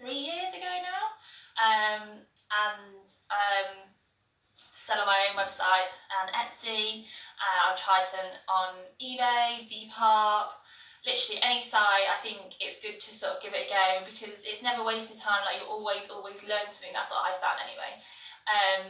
three 0.00 0.26
years 0.26 0.50
ago 0.50 0.72
now. 0.82 1.14
Um, 1.60 2.24
and 2.50 3.06
um, 3.30 3.70
sell 4.86 4.98
on 4.98 5.06
my 5.06 5.30
own 5.30 5.38
website 5.38 5.94
and 6.10 6.34
Etsy. 6.34 7.06
Uh, 7.40 7.72
I've 7.72 7.80
tried 7.80 8.04
them 8.12 8.28
on 8.44 8.84
eBay, 9.00 9.64
Depop, 9.64 10.60
literally 11.08 11.40
any 11.40 11.64
site. 11.64 12.04
I 12.04 12.20
think 12.20 12.60
it's 12.60 12.76
good 12.84 13.00
to 13.00 13.10
sort 13.16 13.40
of 13.40 13.42
give 13.42 13.56
it 13.56 13.64
a 13.64 13.72
go 13.72 14.04
because 14.04 14.36
it's 14.44 14.60
never 14.60 14.84
wasted 14.84 15.16
time. 15.16 15.48
Like 15.48 15.64
you 15.64 15.66
always, 15.66 16.04
always 16.12 16.36
learn 16.44 16.68
something. 16.68 16.92
That's 16.92 17.08
what 17.08 17.24
I 17.24 17.40
found 17.40 17.64
anyway. 17.64 17.96
Um, 18.44 18.84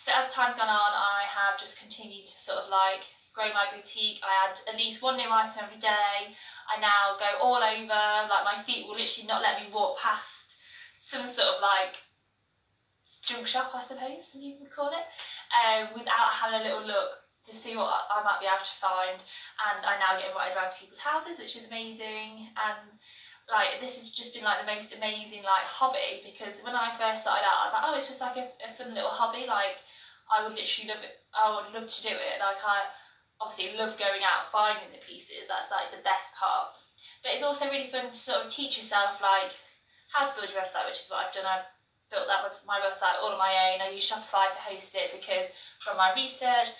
so 0.00 0.16
as 0.16 0.32
time's 0.32 0.56
gone 0.56 0.72
on, 0.72 0.92
I 0.96 1.28
have 1.28 1.60
just 1.60 1.76
continued 1.76 2.24
to 2.24 2.36
sort 2.40 2.64
of 2.64 2.72
like 2.72 3.04
grow 3.36 3.52
my 3.52 3.68
boutique. 3.68 4.24
I 4.24 4.48
add 4.48 4.56
at 4.64 4.80
least 4.80 5.04
one 5.04 5.20
new 5.20 5.28
item 5.28 5.60
every 5.60 5.78
day. 5.78 6.32
I 6.66 6.80
now 6.80 7.20
go 7.20 7.36
all 7.36 7.60
over, 7.60 8.02
like 8.32 8.48
my 8.48 8.64
feet 8.64 8.88
will 8.88 8.96
literally 8.96 9.28
not 9.28 9.44
let 9.44 9.60
me 9.60 9.68
walk 9.68 10.00
past 10.00 10.56
some 11.04 11.26
sort 11.26 11.52
of 11.52 11.60
like 11.60 12.00
junk 13.20 13.46
shop, 13.46 13.72
I 13.74 13.82
suppose 13.82 14.24
some 14.24 14.40
people 14.40 14.64
would 14.64 14.72
call 14.72 14.90
it, 14.90 15.06
um, 15.52 15.92
without 15.92 16.32
having 16.32 16.60
a 16.60 16.64
little 16.64 16.86
look 16.86 17.19
to 17.50 17.58
see 17.58 17.74
what 17.74 17.90
I 17.90 18.22
might 18.22 18.40
be 18.40 18.48
able 18.48 18.64
to 18.64 18.78
find. 18.80 19.18
And 19.58 19.82
I 19.82 19.98
now 19.98 20.16
get 20.16 20.30
invited 20.30 20.56
around 20.56 20.72
to 20.72 20.80
people's 20.80 21.02
houses, 21.02 21.42
which 21.42 21.58
is 21.58 21.66
amazing. 21.66 22.54
And 22.54 22.96
like 23.50 23.82
this 23.82 23.98
has 23.98 24.14
just 24.14 24.32
been 24.32 24.46
like 24.46 24.62
the 24.62 24.70
most 24.70 24.94
amazing 24.94 25.42
like 25.42 25.66
hobby 25.66 26.22
because 26.22 26.54
when 26.62 26.78
I 26.78 26.94
first 26.94 27.26
started 27.26 27.42
out, 27.42 27.58
I 27.58 27.64
was 27.66 27.74
like, 27.74 27.86
oh, 27.90 27.94
it's 27.98 28.10
just 28.10 28.22
like 28.22 28.38
a, 28.38 28.46
a 28.62 28.70
fun 28.78 28.94
little 28.94 29.12
hobby. 29.12 29.44
Like 29.44 29.82
I 30.30 30.46
would 30.46 30.54
literally 30.54 30.94
love 30.94 31.02
it. 31.02 31.18
I 31.34 31.50
would 31.50 31.74
love 31.74 31.90
to 31.90 32.00
do 32.06 32.14
it. 32.14 32.36
Like 32.38 32.62
I 32.62 32.86
obviously 33.42 33.74
love 33.74 33.98
going 33.98 34.22
out 34.22 34.54
finding 34.54 34.94
the 34.94 35.02
pieces. 35.02 35.50
That's 35.50 35.68
like 35.68 35.90
the 35.90 36.06
best 36.06 36.30
part. 36.38 36.78
But 37.26 37.36
it's 37.36 37.44
also 37.44 37.68
really 37.68 37.90
fun 37.90 38.14
to 38.14 38.16
sort 38.16 38.46
of 38.46 38.54
teach 38.54 38.78
yourself 38.78 39.18
like 39.18 39.52
how 40.14 40.30
to 40.30 40.32
build 40.32 40.48
your 40.54 40.62
website, 40.62 40.86
which 40.86 41.02
is 41.02 41.10
what 41.10 41.26
I've 41.28 41.34
done. 41.34 41.44
I've 41.44 41.68
built 42.10 42.26
that 42.26 42.42
my 42.66 42.82
website 42.82 43.18
all 43.22 43.34
on 43.34 43.38
my 43.38 43.54
own. 43.70 43.82
I 43.82 43.94
use 43.94 44.06
Shopify 44.06 44.50
to 44.50 44.62
host 44.62 44.94
it 44.94 45.14
because 45.14 45.50
from 45.82 45.98
my 45.98 46.14
research, 46.14 46.74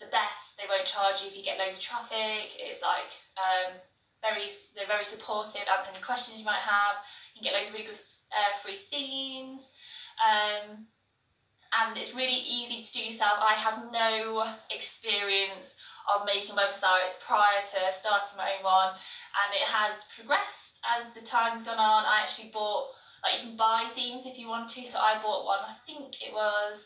the 0.00 0.10
best. 0.10 0.54
They 0.56 0.66
won't 0.66 0.86
charge 0.86 1.22
you 1.22 1.30
if 1.30 1.36
you 1.36 1.44
get 1.44 1.58
loads 1.58 1.78
of 1.78 1.82
traffic. 1.82 2.54
It's 2.58 2.82
like 2.82 3.10
um, 3.38 3.78
very 4.22 4.50
they're 4.74 4.90
very 4.90 5.06
supportive, 5.06 5.66
answer 5.66 5.94
any 5.94 6.02
questions 6.02 6.38
you 6.38 6.46
might 6.46 6.64
have. 6.64 7.02
You 7.34 7.42
can 7.42 7.46
get 7.50 7.54
loads 7.54 7.70
of 7.70 7.74
really 7.74 7.90
good 7.94 8.02
uh, 8.34 8.52
free 8.62 8.82
themes. 8.90 9.62
Um, 10.18 10.88
and 11.68 11.96
it's 11.98 12.16
really 12.16 12.40
easy 12.48 12.82
to 12.82 12.90
do 12.92 13.00
yourself. 13.00 13.38
I 13.44 13.54
have 13.54 13.92
no 13.92 14.56
experience 14.72 15.68
of 16.08 16.24
making 16.24 16.56
websites 16.56 17.20
prior 17.20 17.60
to 17.68 17.78
starting 17.92 18.40
my 18.40 18.56
own 18.56 18.64
one 18.64 18.96
and 18.96 19.48
it 19.52 19.68
has 19.68 20.00
progressed 20.16 20.80
as 20.80 21.12
the 21.12 21.20
time's 21.20 21.62
gone 21.62 21.78
on. 21.78 22.08
I 22.08 22.24
actually 22.24 22.48
bought 22.48 22.96
like 23.22 23.42
you 23.42 23.50
can 23.50 23.56
buy 23.56 23.90
themes 23.94 24.24
if 24.24 24.38
you 24.38 24.48
want 24.48 24.70
to, 24.70 24.86
so 24.86 24.96
I 24.96 25.20
bought 25.20 25.44
one, 25.44 25.58
I 25.60 25.76
think 25.84 26.14
it 26.22 26.32
was 26.32 26.78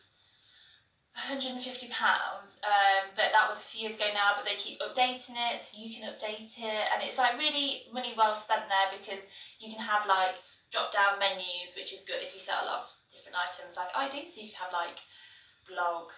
150 1.32 1.64
pounds 1.88 2.60
um, 2.60 3.08
but 3.16 3.32
that 3.32 3.48
was 3.48 3.56
a 3.56 3.66
few 3.72 3.88
years 3.88 3.96
ago 3.96 4.12
now 4.12 4.36
but 4.36 4.44
they 4.44 4.60
keep 4.60 4.76
updating 4.84 5.34
it 5.34 5.64
so 5.64 5.72
you 5.74 5.88
can 5.92 6.04
update 6.04 6.52
it 6.52 6.84
and 6.92 7.00
it's 7.00 7.16
like 7.16 7.40
really 7.40 7.88
money 7.88 8.12
well 8.12 8.36
spent 8.36 8.68
there 8.68 8.92
because 8.92 9.24
you 9.56 9.72
can 9.72 9.80
have 9.80 10.04
like 10.04 10.36
drop 10.68 10.92
down 10.92 11.16
menus 11.16 11.72
which 11.72 11.92
is 11.92 12.04
good 12.04 12.20
if 12.20 12.36
you 12.36 12.40
sell 12.40 12.62
a 12.62 12.68
lot 12.68 12.84
of 12.84 12.88
different 13.10 13.36
items 13.36 13.72
like 13.74 13.90
I 13.96 14.12
do 14.12 14.20
so 14.28 14.44
you 14.44 14.52
can 14.52 14.60
have 14.68 14.74
like 14.76 15.00
blog 15.68 16.12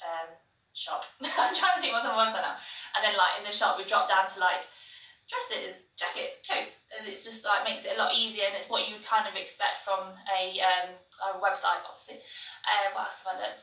um, 0.00 0.30
shop. 0.76 1.08
I'm 1.24 1.56
trying 1.56 1.80
to 1.80 1.82
think 1.82 1.96
what's 1.96 2.04
on 2.04 2.14
my 2.14 2.28
website 2.28 2.44
now. 2.44 2.60
And 2.94 3.02
then 3.02 3.16
like 3.16 3.40
in 3.40 3.44
the 3.48 3.54
shop 3.54 3.80
we 3.80 3.88
drop 3.88 4.08
down 4.08 4.28
to 4.28 4.38
like 4.38 4.68
dresses 5.26 5.82
jackets 5.98 6.38
coats 6.46 6.76
and 6.94 7.02
it's 7.08 7.26
just 7.26 7.42
like 7.42 7.66
makes 7.66 7.82
it 7.82 7.96
a 7.96 7.98
lot 7.98 8.14
easier 8.14 8.46
and 8.46 8.54
it's 8.54 8.70
what 8.70 8.86
you 8.86 9.00
kind 9.02 9.26
of 9.26 9.34
expect 9.34 9.82
from 9.82 10.14
a, 10.30 10.60
um, 10.62 10.94
a 10.94 11.28
website 11.40 11.82
obviously. 11.82 12.22
Uh, 12.62 12.92
what 12.94 13.10
else 13.10 13.18
have 13.24 13.34
I 13.34 13.40
learned 13.40 13.60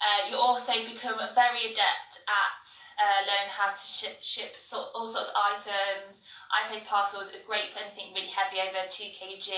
uh, 0.00 0.32
you 0.32 0.36
also 0.36 0.72
become 0.88 1.20
very 1.36 1.76
adept 1.76 2.24
at 2.24 2.56
uh, 2.96 3.20
learning 3.28 3.52
how 3.52 3.72
to 3.72 3.84
ship, 3.84 4.20
ship 4.20 4.56
all 4.96 5.08
sorts 5.08 5.28
of 5.28 5.36
items. 5.36 6.16
iPost 6.52 6.88
parcels 6.88 7.28
is 7.32 7.44
great 7.44 7.72
for 7.72 7.84
anything 7.84 8.12
really 8.16 8.32
heavy 8.32 8.64
over 8.64 8.88
2 8.88 9.12
kg, 9.12 9.48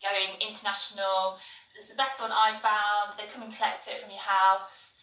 going 0.00 0.40
international. 0.40 1.36
It's 1.76 1.88
the 1.88 2.00
best 2.00 2.20
one 2.20 2.32
I 2.32 2.56
found. 2.64 3.16
They 3.16 3.28
come 3.28 3.44
and 3.44 3.52
collect 3.52 3.88
it 3.88 4.00
from 4.00 4.12
your 4.12 4.24
house. 4.24 4.96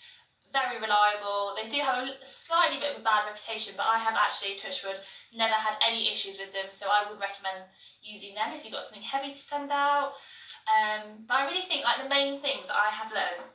Very 0.49 0.81
reliable. 0.81 1.55
They 1.55 1.69
do 1.69 1.79
have 1.81 2.01
a 2.01 2.17
slightly 2.25 2.81
bit 2.81 2.97
of 2.97 3.01
a 3.01 3.07
bad 3.07 3.29
reputation, 3.29 3.77
but 3.77 3.87
I 3.87 4.01
have 4.01 4.17
actually, 4.17 4.57
Touchwood, 4.57 4.99
never 5.31 5.55
had 5.55 5.77
any 5.79 6.11
issues 6.11 6.41
with 6.41 6.51
them, 6.51 6.67
so 6.73 6.89
I 6.91 7.07
would 7.07 7.21
recommend 7.21 7.69
using 8.01 8.33
them 8.33 8.51
if 8.51 8.65
you've 8.65 8.75
got 8.75 8.89
something 8.89 9.05
heavy 9.05 9.37
to 9.37 9.43
send 9.45 9.71
out. 9.71 10.17
Um, 10.67 11.23
but 11.29 11.45
I 11.45 11.47
really 11.47 11.69
think 11.69 11.85
like 11.85 12.03
the 12.03 12.11
main 12.11 12.41
things 12.41 12.67
I 12.67 12.91
have 12.91 13.13
learned 13.15 13.47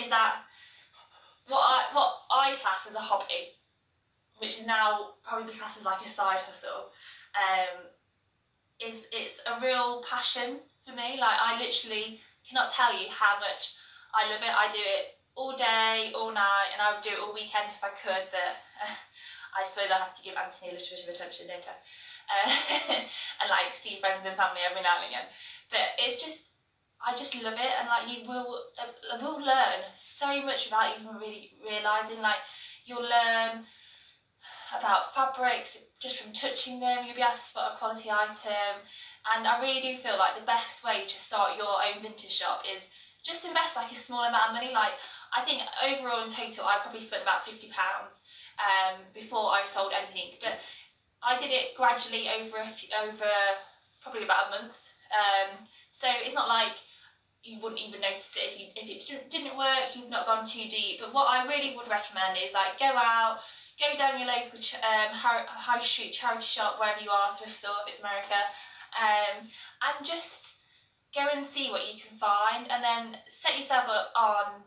is 0.00 0.08
that 0.10 0.42
what 1.48 1.60
I 1.60 1.78
what 1.92 2.24
I 2.30 2.56
class 2.56 2.86
as 2.88 2.94
a 2.94 3.00
hobby, 3.00 3.54
which 4.38 4.60
is 4.60 4.66
now 4.66 5.20
probably 5.22 5.54
classed 5.54 5.78
as 5.78 5.84
like 5.84 6.04
a 6.04 6.08
side 6.08 6.40
hustle, 6.48 6.90
um, 7.36 7.88
is 8.80 9.04
it's 9.12 9.38
a 9.46 9.60
real 9.60 10.02
passion 10.08 10.60
for 10.86 10.94
me. 10.94 11.20
Like 11.20 11.38
I 11.38 11.60
literally 11.60 12.20
cannot 12.48 12.72
tell 12.72 12.92
you 12.92 13.08
how 13.08 13.36
much 13.40 13.76
I 14.14 14.30
love 14.30 14.42
it. 14.42 14.54
I 14.54 14.68
do 14.72 14.80
it 14.80 15.18
all 15.34 15.56
day, 15.56 16.14
all 16.14 16.30
night, 16.30 16.70
and 16.72 16.80
I 16.80 16.94
would 16.94 17.04
do 17.04 17.14
it 17.14 17.20
all 17.20 17.34
weekend 17.34 17.74
if 17.74 17.82
I 17.82 17.92
could. 17.98 18.30
But 18.30 18.62
uh, 18.80 18.94
I 19.58 19.66
suppose 19.68 19.90
I 19.90 20.00
have 20.00 20.16
to 20.16 20.24
give 20.24 20.38
Anthony 20.38 20.72
a 20.72 20.78
little 20.78 20.94
bit 20.94 21.06
of 21.06 21.14
attention, 21.14 21.50
don't 21.50 21.66
Uh, 22.24 22.48
and 23.44 23.48
like 23.52 23.76
see 23.84 24.00
friends 24.00 24.24
and 24.24 24.38
family 24.38 24.64
every 24.64 24.80
now 24.80 25.02
and 25.02 25.12
again. 25.12 25.28
But 25.68 25.98
it's 26.00 26.22
just 26.22 26.40
I 27.06 27.16
just 27.16 27.34
love 27.36 27.54
it, 27.54 27.74
and 27.78 27.88
like 27.88 28.08
you 28.08 28.26
will, 28.26 28.64
uh, 28.80 29.18
will 29.20 29.44
learn 29.44 29.84
so 30.00 30.40
much 30.40 30.64
without 30.64 30.96
even 30.98 31.14
really 31.20 31.52
realizing. 31.60 32.20
Like 32.22 32.40
you'll 32.86 33.04
learn 33.04 33.68
about 34.72 35.14
fabrics 35.14 35.76
just 36.00 36.16
from 36.16 36.32
touching 36.32 36.80
them. 36.80 37.04
You'll 37.04 37.14
be 37.14 37.22
able 37.22 37.36
to 37.36 37.38
spot 37.38 37.74
a 37.74 37.78
quality 37.78 38.10
item, 38.10 38.80
and 39.36 39.46
I 39.46 39.60
really 39.60 39.84
do 39.84 40.00
feel 40.00 40.16
like 40.16 40.40
the 40.40 40.48
best 40.48 40.80
way 40.84 41.04
to 41.04 41.18
start 41.20 41.60
your 41.60 41.76
own 41.84 42.00
vintage 42.00 42.32
shop 42.32 42.64
is 42.64 42.80
just 43.24 43.44
invest 43.44 43.76
like 43.76 43.92
a 43.92 43.96
small 43.96 44.24
amount 44.24 44.50
of 44.50 44.56
money. 44.56 44.72
Like 44.72 44.96
I 45.36 45.44
think 45.44 45.60
overall 45.84 46.24
in 46.24 46.32
total, 46.32 46.64
I 46.64 46.80
probably 46.80 47.04
spent 47.04 47.22
about 47.22 47.44
fifty 47.44 47.68
pounds 47.68 48.16
um, 48.56 49.04
before 49.12 49.52
I 49.52 49.68
sold 49.68 49.92
anything, 49.92 50.40
but 50.40 50.56
I 51.20 51.36
did 51.36 51.52
it 51.52 51.76
gradually 51.76 52.28
over 52.32 52.64
a 52.64 52.68
few, 52.72 52.88
over 52.96 53.28
probably 54.00 54.24
about 54.24 54.48
a 54.48 54.50
month. 54.56 54.76
Um, 55.12 55.68
so 56.00 56.08
it's 56.10 56.34
not 56.34 56.48
like 56.48 56.76
you 57.44 57.60
wouldn't 57.60 57.80
even 57.80 58.00
notice 58.00 58.32
it 58.40 58.56
if, 58.56 58.58
you, 58.58 58.68
if 58.72 59.20
it 59.20 59.30
didn't 59.30 59.56
work, 59.56 59.92
you've 59.92 60.08
not 60.08 60.24
gone 60.24 60.48
too 60.48 60.64
deep. 60.64 61.00
But 61.00 61.12
what 61.12 61.28
I 61.28 61.44
really 61.44 61.76
would 61.76 61.92
recommend 61.92 62.40
is 62.40 62.56
like 62.56 62.80
go 62.80 62.88
out, 62.96 63.44
go 63.76 63.92
down 64.00 64.16
your 64.16 64.28
local 64.28 64.56
um, 64.80 65.12
high 65.12 65.84
street 65.84 66.16
charity 66.16 66.48
shop, 66.48 66.80
wherever 66.80 67.04
you 67.04 67.12
are, 67.12 67.36
thrift 67.36 67.60
store 67.60 67.84
if 67.84 67.94
it's 67.94 68.00
America, 68.00 68.40
um, 68.96 69.44
and 69.44 69.96
just 70.08 70.56
go 71.12 71.28
and 71.28 71.44
see 71.44 71.68
what 71.68 71.84
you 71.84 72.00
can 72.00 72.16
find 72.16 72.66
and 72.72 72.82
then 72.82 73.20
set 73.44 73.60
yourself 73.60 73.86
up 73.92 74.10
on 74.16 74.64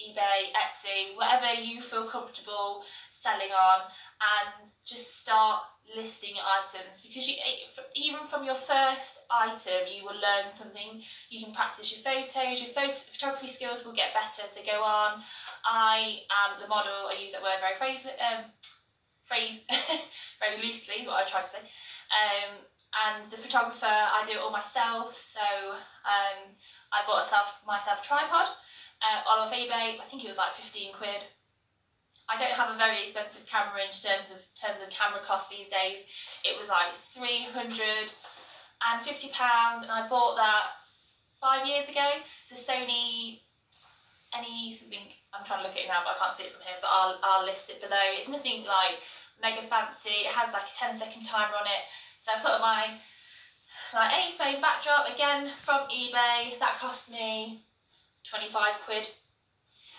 eBay, 0.00 0.48
Etsy, 0.56 1.14
whatever 1.14 1.60
you 1.60 1.82
feel 1.82 2.08
comfortable 2.08 2.82
selling 3.22 3.52
on 3.52 3.90
and 4.18 4.70
just 4.86 5.20
start 5.20 5.62
listing 5.96 6.36
items 6.36 7.00
because 7.00 7.24
you 7.24 7.36
even 7.96 8.28
from 8.28 8.44
your 8.44 8.58
first 8.68 9.16
item 9.30 9.88
you 9.88 10.04
will 10.04 10.18
learn 10.18 10.52
something. 10.52 11.00
You 11.30 11.44
can 11.44 11.54
practice 11.54 11.92
your 11.92 12.04
photos 12.04 12.60
your 12.60 12.72
photo 12.74 12.94
photography 13.12 13.48
skills 13.52 13.84
will 13.84 13.96
get 13.96 14.12
better 14.12 14.44
as 14.44 14.52
they 14.52 14.66
go 14.66 14.82
on. 14.82 15.22
I 15.64 16.24
am 16.28 16.60
the 16.60 16.68
model 16.68 17.08
i 17.08 17.16
use 17.16 17.32
that 17.32 17.42
word 17.42 17.60
very 17.60 17.76
phrase 17.78 18.04
um, 18.20 18.52
phrase 19.24 19.60
very 20.42 20.60
loosely 20.60 21.06
what 21.06 21.24
i 21.24 21.30
try 21.30 21.42
to 21.42 21.52
say. 21.52 21.64
Um, 22.08 22.64
and 22.88 23.28
the 23.30 23.36
photographer 23.36 23.88
i 23.88 24.24
do 24.24 24.32
it 24.32 24.40
all 24.40 24.52
myself 24.52 25.12
so 25.12 25.76
um, 26.08 26.56
i 26.92 27.04
bought 27.04 27.28
myself 27.28 27.48
myself 27.68 28.00
a 28.00 28.06
tripod 28.06 28.48
uh, 29.04 29.20
on 29.28 29.52
ebay 29.52 30.00
i 30.00 30.06
think 30.08 30.24
it 30.24 30.32
was 30.32 30.40
like 30.40 30.56
15 30.56 30.96
quid 30.96 31.22
I 32.28 32.36
don't 32.36 32.52
have 32.52 32.68
a 32.68 32.76
very 32.76 33.08
expensive 33.08 33.48
camera 33.48 33.80
in 33.80 33.92
terms 33.92 34.28
of 34.28 34.44
terms 34.52 34.84
of 34.84 34.92
camera 34.92 35.24
cost 35.24 35.48
these 35.48 35.72
days. 35.72 36.04
It 36.44 36.60
was 36.60 36.68
like 36.68 36.92
three 37.16 37.48
hundred 37.48 38.12
and 38.84 39.00
fifty 39.00 39.32
pounds, 39.32 39.82
and 39.82 39.92
I 39.92 40.06
bought 40.06 40.36
that 40.36 40.84
five 41.40 41.64
years 41.66 41.88
ago. 41.88 42.20
It's 42.52 42.60
a 42.60 42.64
Sony 42.64 43.40
any 44.36 44.76
something. 44.76 45.08
I'm 45.32 45.44
trying 45.44 45.64
to 45.64 45.68
look 45.68 45.76
at 45.76 45.84
it 45.84 45.92
now, 45.92 46.04
but 46.04 46.16
I 46.16 46.20
can't 46.20 46.36
see 46.36 46.48
it 46.48 46.52
from 46.52 46.64
here. 46.64 46.80
But 46.80 46.92
I'll 46.92 47.16
I'll 47.24 47.46
list 47.48 47.72
it 47.72 47.80
below. 47.80 48.04
It's 48.12 48.28
nothing 48.28 48.68
like 48.68 49.00
mega 49.40 49.64
fancy. 49.68 50.28
It 50.28 50.32
has 50.36 50.52
like 50.52 50.68
a 50.68 50.74
10 50.76 51.00
second 51.00 51.24
timer 51.24 51.56
on 51.56 51.64
it. 51.64 51.84
So 52.24 52.36
I 52.36 52.44
put 52.44 52.60
my 52.60 53.00
like 53.96 54.12
A 54.12 54.36
frame 54.36 54.60
backdrop 54.60 55.08
again 55.08 55.56
from 55.64 55.88
eBay. 55.88 56.58
That 56.60 56.76
cost 56.80 57.08
me 57.08 57.64
25 58.28 58.84
quid 58.84 59.08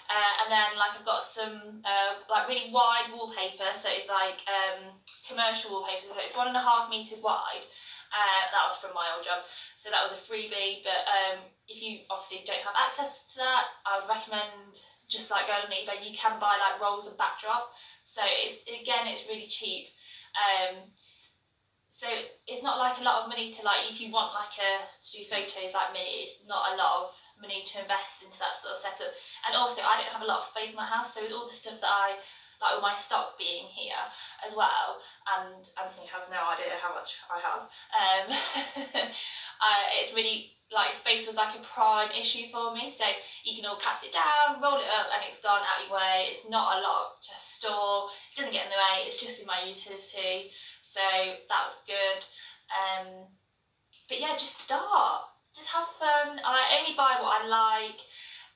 uh, 0.10 0.34
and 0.42 0.50
then 0.50 0.74
like 0.74 0.98
I've 0.98 1.06
got 1.06 1.22
some 1.22 1.86
uh, 1.86 2.18
like 2.26 2.50
really 2.50 2.74
wide 2.74 3.14
wallpaper, 3.14 3.70
so 3.78 3.94
it's 3.94 4.10
like 4.10 4.42
um, 4.50 4.98
commercial 5.22 5.70
wallpaper, 5.70 6.10
so 6.10 6.18
it's 6.18 6.34
one 6.34 6.50
and 6.50 6.58
a 6.58 6.66
half 6.66 6.90
meters 6.90 7.22
wide. 7.22 7.66
Uh, 8.10 8.44
that 8.50 8.66
was 8.66 8.82
from 8.82 8.98
my 8.98 9.06
old 9.14 9.22
job, 9.22 9.46
so 9.78 9.94
that 9.94 10.02
was 10.02 10.18
a 10.18 10.22
freebie. 10.26 10.82
But 10.82 11.06
um, 11.06 11.46
if 11.70 11.78
you 11.78 12.10
obviously 12.10 12.42
don't 12.42 12.66
have 12.66 12.74
access 12.74 13.14
to 13.14 13.36
that, 13.38 13.70
I 13.86 14.02
would 14.02 14.10
recommend 14.10 14.82
just 15.06 15.30
like 15.30 15.46
going 15.46 15.70
on 15.70 15.78
eBay. 15.78 16.02
You 16.02 16.18
can 16.18 16.42
buy 16.42 16.58
like 16.58 16.82
rolls 16.82 17.06
of 17.06 17.14
backdrop, 17.14 17.70
so 18.02 18.26
it's 18.26 18.66
again 18.66 19.06
it's 19.06 19.30
really 19.30 19.46
cheap. 19.46 19.94
Um, 20.34 20.90
so 22.02 22.10
it's 22.50 22.66
not 22.66 22.82
like 22.82 22.98
a 22.98 23.06
lot 23.06 23.22
of 23.22 23.30
money 23.30 23.54
to 23.54 23.62
like 23.62 23.94
if 23.94 24.02
you 24.02 24.10
want 24.10 24.34
like 24.34 24.58
a 24.58 24.90
to 24.90 25.10
do 25.14 25.30
photos 25.30 25.70
like 25.70 25.94
me. 25.94 26.26
It's 26.26 26.42
not 26.50 26.74
a 26.74 26.82
lot 26.82 26.94
of 26.98 27.06
money 27.40 27.64
to 27.64 27.82
invest 27.82 28.22
into 28.22 28.38
that 28.40 28.56
sort 28.56 28.76
of 28.76 28.84
setup. 28.84 29.16
And 29.48 29.56
also, 29.56 29.82
I 29.82 30.00
don't 30.00 30.14
have 30.14 30.24
a 30.24 30.30
lot 30.30 30.44
of 30.44 30.52
space 30.52 30.72
in 30.72 30.80
my 30.80 30.88
house, 30.88 31.12
so 31.12 31.24
with 31.24 31.34
all 31.34 31.48
the 31.48 31.56
stuff 31.56 31.80
that 31.82 31.92
I 31.92 32.20
like 32.60 32.76
all 32.76 32.84
my 32.84 32.96
stock 32.96 33.40
being 33.40 33.72
here 33.72 34.04
as 34.44 34.52
well, 34.52 35.00
and 35.32 35.64
Anthony 35.80 36.12
has 36.12 36.28
no 36.28 36.44
idea 36.44 36.76
how 36.76 36.92
much 36.92 37.08
I 37.32 37.40
have. 37.40 37.64
Um, 37.96 38.26
it's 40.04 40.12
really 40.12 40.60
like 40.70 40.94
space 40.94 41.26
was 41.26 41.40
like 41.40 41.58
a 41.58 41.64
prime 41.66 42.14
issue 42.14 42.52
for 42.54 42.76
me. 42.76 42.94
So 42.94 43.06
you 43.46 43.58
can 43.58 43.66
all 43.66 43.82
caps 43.82 44.06
it 44.06 44.14
down, 44.14 44.62
roll 44.62 44.78
it 44.78 44.92
up, 44.92 45.10
and 45.10 45.26
it's 45.26 45.42
gone 45.42 45.66
out 45.66 45.88
your 45.88 45.98
way. 45.98 46.36
It's 46.36 46.46
not 46.46 46.78
a 46.78 46.84
lot 46.84 47.18
to 47.26 47.34
store. 47.42 48.14
It 48.34 48.44
doesn't 48.44 48.54
get 48.54 48.70
in 48.70 48.74
the 48.74 48.82
way. 48.82 49.10
It's 49.10 49.18
just 49.18 49.42
in 49.42 49.50
my 49.50 49.66
utility. 49.66 50.54
So 50.94 51.02
that 51.02 51.62
was 51.66 51.78
good. 51.90 52.22
Um, 52.70 53.08
but 54.08 54.22
yeah, 54.22 54.38
just 54.38 54.62
start. 54.62 55.32
Just 55.58 55.74
have 55.74 55.90
fun. 55.98 56.38
I 56.38 56.78
only 56.78 56.94
buy 56.94 57.18
what 57.18 57.42
I 57.42 57.50
like. 57.50 58.02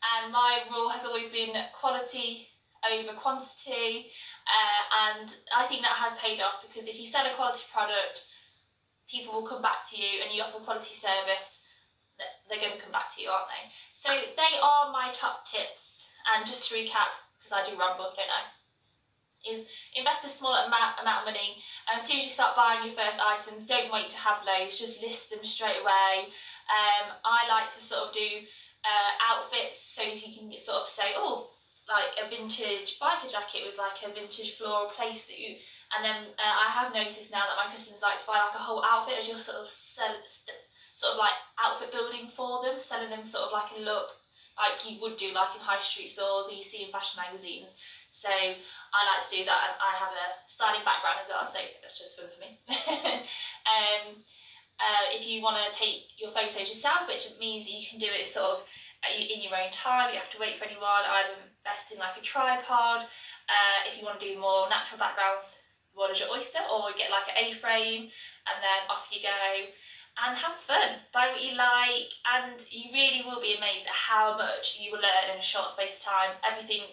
And 0.04 0.34
my 0.34 0.68
rule 0.70 0.90
has 0.90 1.06
always 1.06 1.32
been 1.32 1.56
quality 1.74 2.54
over 2.92 3.16
quantity. 3.18 4.12
Uh, 4.44 4.82
and 5.08 5.32
I 5.56 5.66
think 5.68 5.82
that 5.82 5.93
has 6.04 6.20
paid 6.20 6.44
off 6.44 6.60
because 6.64 6.84
if 6.88 7.00
you 7.00 7.08
sell 7.08 7.24
a 7.24 7.34
quality 7.36 7.64
product, 7.72 8.28
people 9.08 9.32
will 9.32 9.48
come 9.48 9.64
back 9.64 9.88
to 9.92 9.96
you 9.96 10.20
and 10.24 10.36
you 10.36 10.44
offer 10.44 10.60
quality 10.60 10.96
service 10.96 11.54
they're 12.50 12.62
going 12.62 12.78
to 12.78 12.84
come 12.84 12.94
back 12.94 13.14
to 13.16 13.22
you, 13.22 13.30
aren't 13.30 13.50
they? 13.50 13.66
So 14.04 14.10
they 14.14 14.54
are 14.62 14.92
my 14.92 15.16
top 15.16 15.48
tips. 15.48 15.82
And 16.24 16.48
just 16.48 16.70
to 16.70 16.76
recap, 16.76 17.20
because 17.40 17.52
I 17.52 17.68
do 17.68 17.76
ramble, 17.76 18.16
don't 18.16 18.32
I? 18.32 18.48
Is 19.44 19.68
invest 19.92 20.24
a 20.24 20.32
small 20.32 20.56
amount, 20.56 21.04
amount 21.04 21.28
of 21.28 21.36
money. 21.36 21.60
And 21.92 22.00
as 22.00 22.08
soon 22.08 22.24
as 22.24 22.32
you 22.32 22.32
start 22.32 22.56
buying 22.56 22.88
your 22.88 22.96
first 22.96 23.20
items, 23.20 23.68
don't 23.68 23.92
wait 23.92 24.08
to 24.16 24.20
have 24.24 24.48
loads, 24.48 24.80
just 24.80 25.04
list 25.04 25.28
them 25.28 25.44
straight 25.44 25.84
away. 25.84 26.32
Um, 26.72 27.20
I 27.28 27.44
like 27.52 27.76
to 27.76 27.84
sort 27.84 28.08
of 28.08 28.16
do 28.16 28.48
uh, 28.88 29.12
outfits 29.20 29.84
so 29.92 30.00
you 30.00 30.32
can 30.32 30.48
sort 30.56 30.88
of 30.88 30.88
say, 30.88 31.12
oh, 31.20 31.52
like 31.88 32.16
a 32.16 32.30
vintage 32.32 32.96
biker 32.96 33.28
jacket 33.28 33.68
with 33.68 33.76
like 33.76 34.00
a 34.08 34.10
vintage 34.16 34.56
floral 34.56 34.88
you 35.28 35.60
and 35.92 36.02
then 36.02 36.32
uh, 36.40 36.56
I 36.64 36.72
have 36.72 36.96
noticed 36.96 37.30
now 37.30 37.44
that 37.44 37.60
my 37.60 37.70
customers 37.70 38.00
like 38.00 38.24
to 38.24 38.28
buy 38.28 38.40
like 38.40 38.56
a 38.56 38.64
whole 38.64 38.82
outfit 38.82 39.20
as 39.20 39.28
you're 39.28 39.42
sort 39.42 39.60
of 39.62 39.68
sell, 39.68 40.16
sort 40.96 41.14
of 41.14 41.22
like 41.22 41.36
outfit 41.60 41.92
building 41.92 42.32
for 42.32 42.64
them, 42.64 42.80
selling 42.80 43.12
them 43.12 43.28
sort 43.28 43.52
of 43.52 43.54
like 43.54 43.76
a 43.76 43.84
look 43.84 44.16
like 44.58 44.82
you 44.86 45.02
would 45.02 45.18
do 45.18 45.34
like 45.34 45.54
in 45.58 45.62
high 45.62 45.82
street 45.82 46.10
stores 46.10 46.50
or 46.50 46.54
you 46.54 46.64
see 46.64 46.86
in 46.86 46.94
fashion 46.94 47.20
magazines. 47.20 47.74
So 48.22 48.32
I 48.32 49.00
like 49.04 49.22
to 49.28 49.36
do 49.36 49.44
that 49.44 49.62
and 49.68 49.76
I 49.84 49.92
have 50.00 50.14
a 50.16 50.28
styling 50.48 50.88
background 50.88 51.26
as 51.26 51.30
well, 51.30 51.44
so 51.44 51.60
that's 51.60 52.00
just 52.00 52.16
fun 52.16 52.32
for 52.32 52.40
me. 52.40 52.56
um, 53.68 54.24
uh, 54.80 55.06
if 55.12 55.28
you 55.28 55.44
want 55.44 55.60
to 55.60 55.68
take 55.76 56.16
your 56.16 56.32
photos 56.32 56.72
yourself, 56.72 57.06
which 57.12 57.28
means 57.36 57.68
you 57.68 57.84
can 57.84 58.00
do 58.00 58.08
it 58.08 58.26
sort 58.26 58.58
of 58.58 58.60
in 59.12 59.44
your 59.44 59.56
own 59.56 59.72
time, 59.72 60.14
you 60.14 60.20
have 60.20 60.32
to 60.32 60.40
wait 60.40 60.58
for 60.58 60.66
anyone, 60.66 61.04
I'd 61.04 61.36
invest 61.36 61.92
in 61.92 62.00
like 62.00 62.16
a 62.16 62.24
tripod. 62.24 63.04
Uh, 63.52 63.80
if 63.88 64.00
you 64.00 64.06
want 64.08 64.20
to 64.20 64.26
do 64.26 64.40
more 64.40 64.70
natural 64.72 65.00
backgrounds, 65.00 65.48
what 65.92 66.10
is 66.12 66.20
your 66.20 66.32
oyster? 66.32 66.64
Or 66.64 66.96
get 66.96 67.12
like 67.12 67.28
an 67.28 67.38
A-frame 67.38 68.08
and 68.08 68.58
then 68.64 68.82
off 68.90 69.12
you 69.12 69.20
go 69.22 69.68
and 70.24 70.38
have 70.38 70.58
fun. 70.70 71.02
Buy 71.14 71.34
what 71.34 71.42
you 71.42 71.58
like, 71.58 72.10
and 72.22 72.62
you 72.70 72.94
really 72.94 73.26
will 73.26 73.42
be 73.42 73.58
amazed 73.58 73.90
at 73.90 73.98
how 73.98 74.38
much 74.38 74.78
you 74.78 74.94
will 74.94 75.02
learn 75.02 75.34
in 75.34 75.42
a 75.42 75.46
short 75.46 75.74
space 75.74 75.98
of 75.98 76.06
time. 76.06 76.32
Everything 76.46 76.86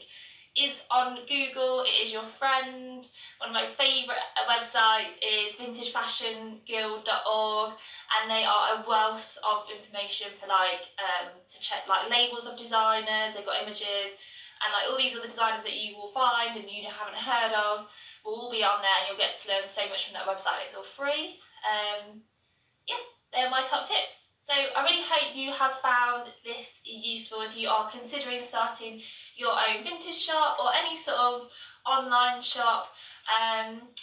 is 0.61 0.77
on 0.91 1.17
Google, 1.25 1.85
it 1.89 2.05
is 2.05 2.13
your 2.13 2.29
friend. 2.39 3.07
One 3.41 3.51
of 3.51 3.57
my 3.57 3.73
favourite 3.81 4.21
websites 4.45 5.17
is 5.25 5.57
vintagefashionguild.org 5.57 7.71
and 7.73 8.25
they 8.29 8.45
are 8.45 8.77
a 8.77 8.85
wealth 8.85 9.41
of 9.41 9.65
information 9.73 10.37
for 10.37 10.45
like 10.47 10.85
um, 11.01 11.33
to 11.33 11.57
check 11.65 11.89
like 11.89 12.13
labels 12.13 12.45
of 12.45 12.61
designers, 12.61 13.33
they've 13.33 13.49
got 13.49 13.65
images 13.65 14.13
and 14.61 14.69
like 14.77 14.93
all 14.93 15.01
these 15.01 15.17
other 15.17 15.29
designers 15.29 15.65
that 15.65 15.81
you 15.81 15.97
will 15.97 16.13
find 16.13 16.53
and 16.53 16.69
you 16.69 16.85
haven't 16.85 17.17
heard 17.17 17.57
of 17.57 17.89
will 18.25 18.37
all 18.37 18.53
be 18.53 18.61
on 18.61 18.85
there 18.85 18.93
and 19.01 19.09
you'll 19.09 19.21
get 19.21 19.41
to 19.41 19.49
learn 19.49 19.65
so 19.65 19.89
much 19.89 20.05
from 20.05 20.21
that 20.21 20.29
website. 20.29 20.69
It's 20.69 20.77
all 20.77 20.85
free. 20.85 21.41
Um, 21.65 22.21
yeah, 22.85 23.01
they're 23.33 23.49
my 23.49 23.65
top 23.65 23.89
tips. 23.89 24.20
So 24.51 24.57
I 24.57 24.83
really 24.83 25.07
hope 25.07 25.31
you 25.37 25.53
have 25.53 25.79
found 25.81 26.27
this 26.43 26.67
useful 26.83 27.43
if 27.43 27.57
you 27.57 27.69
are 27.69 27.89
considering 27.89 28.43
starting 28.49 29.01
your 29.37 29.53
own 29.53 29.85
vintage 29.85 30.19
shop 30.19 30.57
or 30.59 30.75
any 30.75 31.01
sort 31.01 31.19
of 31.19 31.43
online 31.87 32.43
shop. 32.43 32.89
Um, 33.31 33.95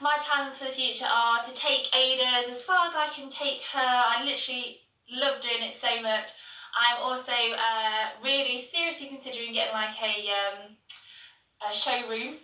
my 0.00 0.18
plans 0.26 0.58
for 0.58 0.64
the 0.64 0.74
future 0.74 1.06
are 1.06 1.46
to 1.46 1.54
take 1.54 1.86
Ada's 1.94 2.50
as 2.50 2.62
far 2.62 2.88
as 2.88 2.94
I 2.98 3.14
can 3.14 3.30
take 3.30 3.62
her. 3.70 3.78
I 3.78 4.24
literally 4.24 4.80
love 5.08 5.40
doing 5.40 5.62
it 5.62 5.76
so 5.80 6.02
much. 6.02 6.34
I'm 6.74 7.00
also 7.00 7.30
uh, 7.30 8.18
really 8.24 8.68
seriously 8.74 9.06
considering 9.06 9.54
getting 9.54 9.72
like 9.72 9.94
a, 10.02 10.34
um, 10.34 10.74
a 11.62 11.72
showroom 11.72 12.42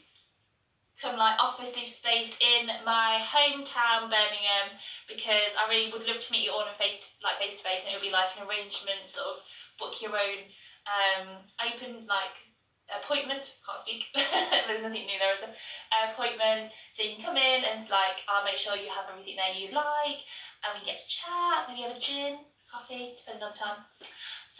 come 1.01 1.17
like 1.17 1.41
office 1.41 1.73
space 1.73 2.33
in 2.45 2.69
my 2.85 3.25
hometown 3.25 4.13
Birmingham 4.13 4.77
because 5.09 5.57
I 5.57 5.65
really 5.73 5.89
would 5.89 6.05
love 6.05 6.21
to 6.21 6.31
meet 6.33 6.45
you 6.45 6.53
all 6.53 6.69
in 6.69 6.77
face 6.77 7.01
like 7.25 7.41
face 7.41 7.57
to 7.57 7.65
face 7.65 7.81
and 7.83 7.91
it 7.91 7.97
would 7.97 8.05
be 8.05 8.13
like 8.13 8.37
an 8.37 8.45
arrangement 8.45 9.09
sort 9.09 9.35
of 9.35 9.37
book 9.81 9.97
your 10.05 10.13
own 10.13 10.45
um 10.85 11.41
open 11.57 12.05
like 12.05 12.37
appointment. 12.91 13.47
Can't 13.65 13.81
speak. 13.81 14.11
There's 14.67 14.83
nothing 14.83 15.07
new 15.07 15.19
there 15.19 15.39
is 15.39 15.47
a 15.47 15.51
appointment. 16.11 16.75
So 16.99 17.07
you 17.07 17.17
can 17.17 17.25
come 17.33 17.39
in 17.41 17.61
and 17.65 17.89
like 17.89 18.21
I'll 18.29 18.45
make 18.45 18.61
sure 18.61 18.77
you 18.77 18.93
have 18.93 19.09
everything 19.09 19.41
there 19.41 19.57
you 19.57 19.73
like 19.73 20.21
and 20.67 20.77
we 20.77 20.85
get 20.85 21.01
to 21.01 21.09
chat 21.09 21.71
maybe 21.71 21.89
have 21.89 21.97
a 21.97 22.03
gin 22.03 22.45
coffee 22.69 23.17
depending 23.17 23.49
on 23.49 23.57
time. 23.57 23.89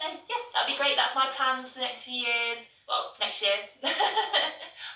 So 0.01 0.09
yeah 0.09 0.41
that'd 0.57 0.71
be 0.71 0.79
great. 0.79 0.97
That's 0.97 1.13
my 1.13 1.29
plans 1.37 1.69
for 1.69 1.83
the 1.83 1.85
next 1.85 2.07
few 2.07 2.25
years 2.25 2.65
well, 2.91 3.15
next 3.23 3.39
year. 3.39 3.55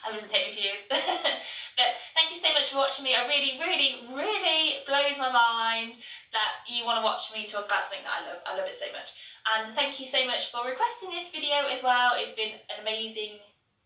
I 0.04 0.12
wasn't 0.12 0.28
taking 0.28 0.60
years. 0.60 0.84
but 0.92 1.90
thank 2.12 2.28
you 2.36 2.44
so 2.44 2.52
much 2.52 2.68
for 2.68 2.84
watching 2.84 3.08
me. 3.08 3.16
It 3.16 3.24
really, 3.26 3.56
really, 3.56 4.04
really 4.12 4.84
blows 4.84 5.16
my 5.16 5.32
mind 5.32 5.96
that 6.36 6.68
you 6.68 6.84
want 6.84 7.00
to 7.00 7.08
watch 7.08 7.32
me 7.32 7.48
talk 7.48 7.72
about 7.72 7.88
something 7.88 8.04
that 8.04 8.20
I 8.20 8.22
love. 8.28 8.44
I 8.44 8.52
love 8.60 8.68
it 8.68 8.76
so 8.76 8.92
much. 8.92 9.16
And 9.48 9.72
thank 9.74 9.96
you 10.04 10.12
so 10.12 10.28
much 10.28 10.52
for 10.52 10.68
requesting 10.68 11.16
this 11.16 11.32
video 11.32 11.72
as 11.72 11.80
well. 11.80 12.20
It's 12.20 12.36
been 12.36 12.60
an 12.68 12.84
amazing 12.84 13.40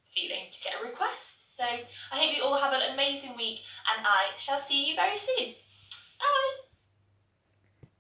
feeling 0.10 0.50
to 0.50 0.58
get 0.66 0.82
a 0.82 0.82
request. 0.82 1.54
So 1.54 1.64
I 1.64 2.16
hope 2.18 2.34
you 2.34 2.42
all 2.42 2.58
have 2.58 2.74
an 2.74 2.82
amazing 2.98 3.38
week 3.38 3.62
and 3.94 4.02
I 4.02 4.34
shall 4.42 4.60
see 4.66 4.90
you 4.90 4.98
very 4.98 5.22
soon. 5.22 5.54
Bye! 6.18 6.66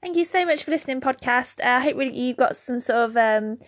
Thank 0.02 0.15
you 0.15 0.26
so 0.26 0.45
much 0.45 0.63
for 0.63 0.72
listening, 0.72 1.02
podcast. 1.02 1.60
Uh, 1.60 1.78
I 1.78 1.80
hope 1.82 1.98
really 1.98 2.17
you 2.17 2.34
got 2.34 2.56
some 2.56 2.80
sort 2.80 3.12
of 3.12 3.17
um, 3.17 3.60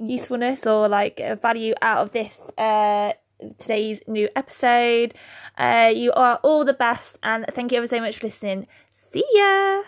usefulness 0.00 0.66
or 0.66 0.88
like 0.88 1.20
value 1.40 1.74
out 1.82 2.02
of 2.02 2.12
this 2.12 2.40
uh 2.58 3.12
today's 3.58 4.00
new 4.06 4.28
episode. 4.36 5.14
Uh, 5.56 5.92
you 5.94 6.12
are 6.12 6.36
all 6.42 6.64
the 6.64 6.74
best, 6.74 7.18
and 7.22 7.46
thank 7.54 7.72
you 7.72 7.78
ever 7.78 7.86
so 7.86 8.00
much 8.00 8.18
for 8.18 8.26
listening. 8.26 8.66
See 8.92 9.24
ya! 9.34 9.82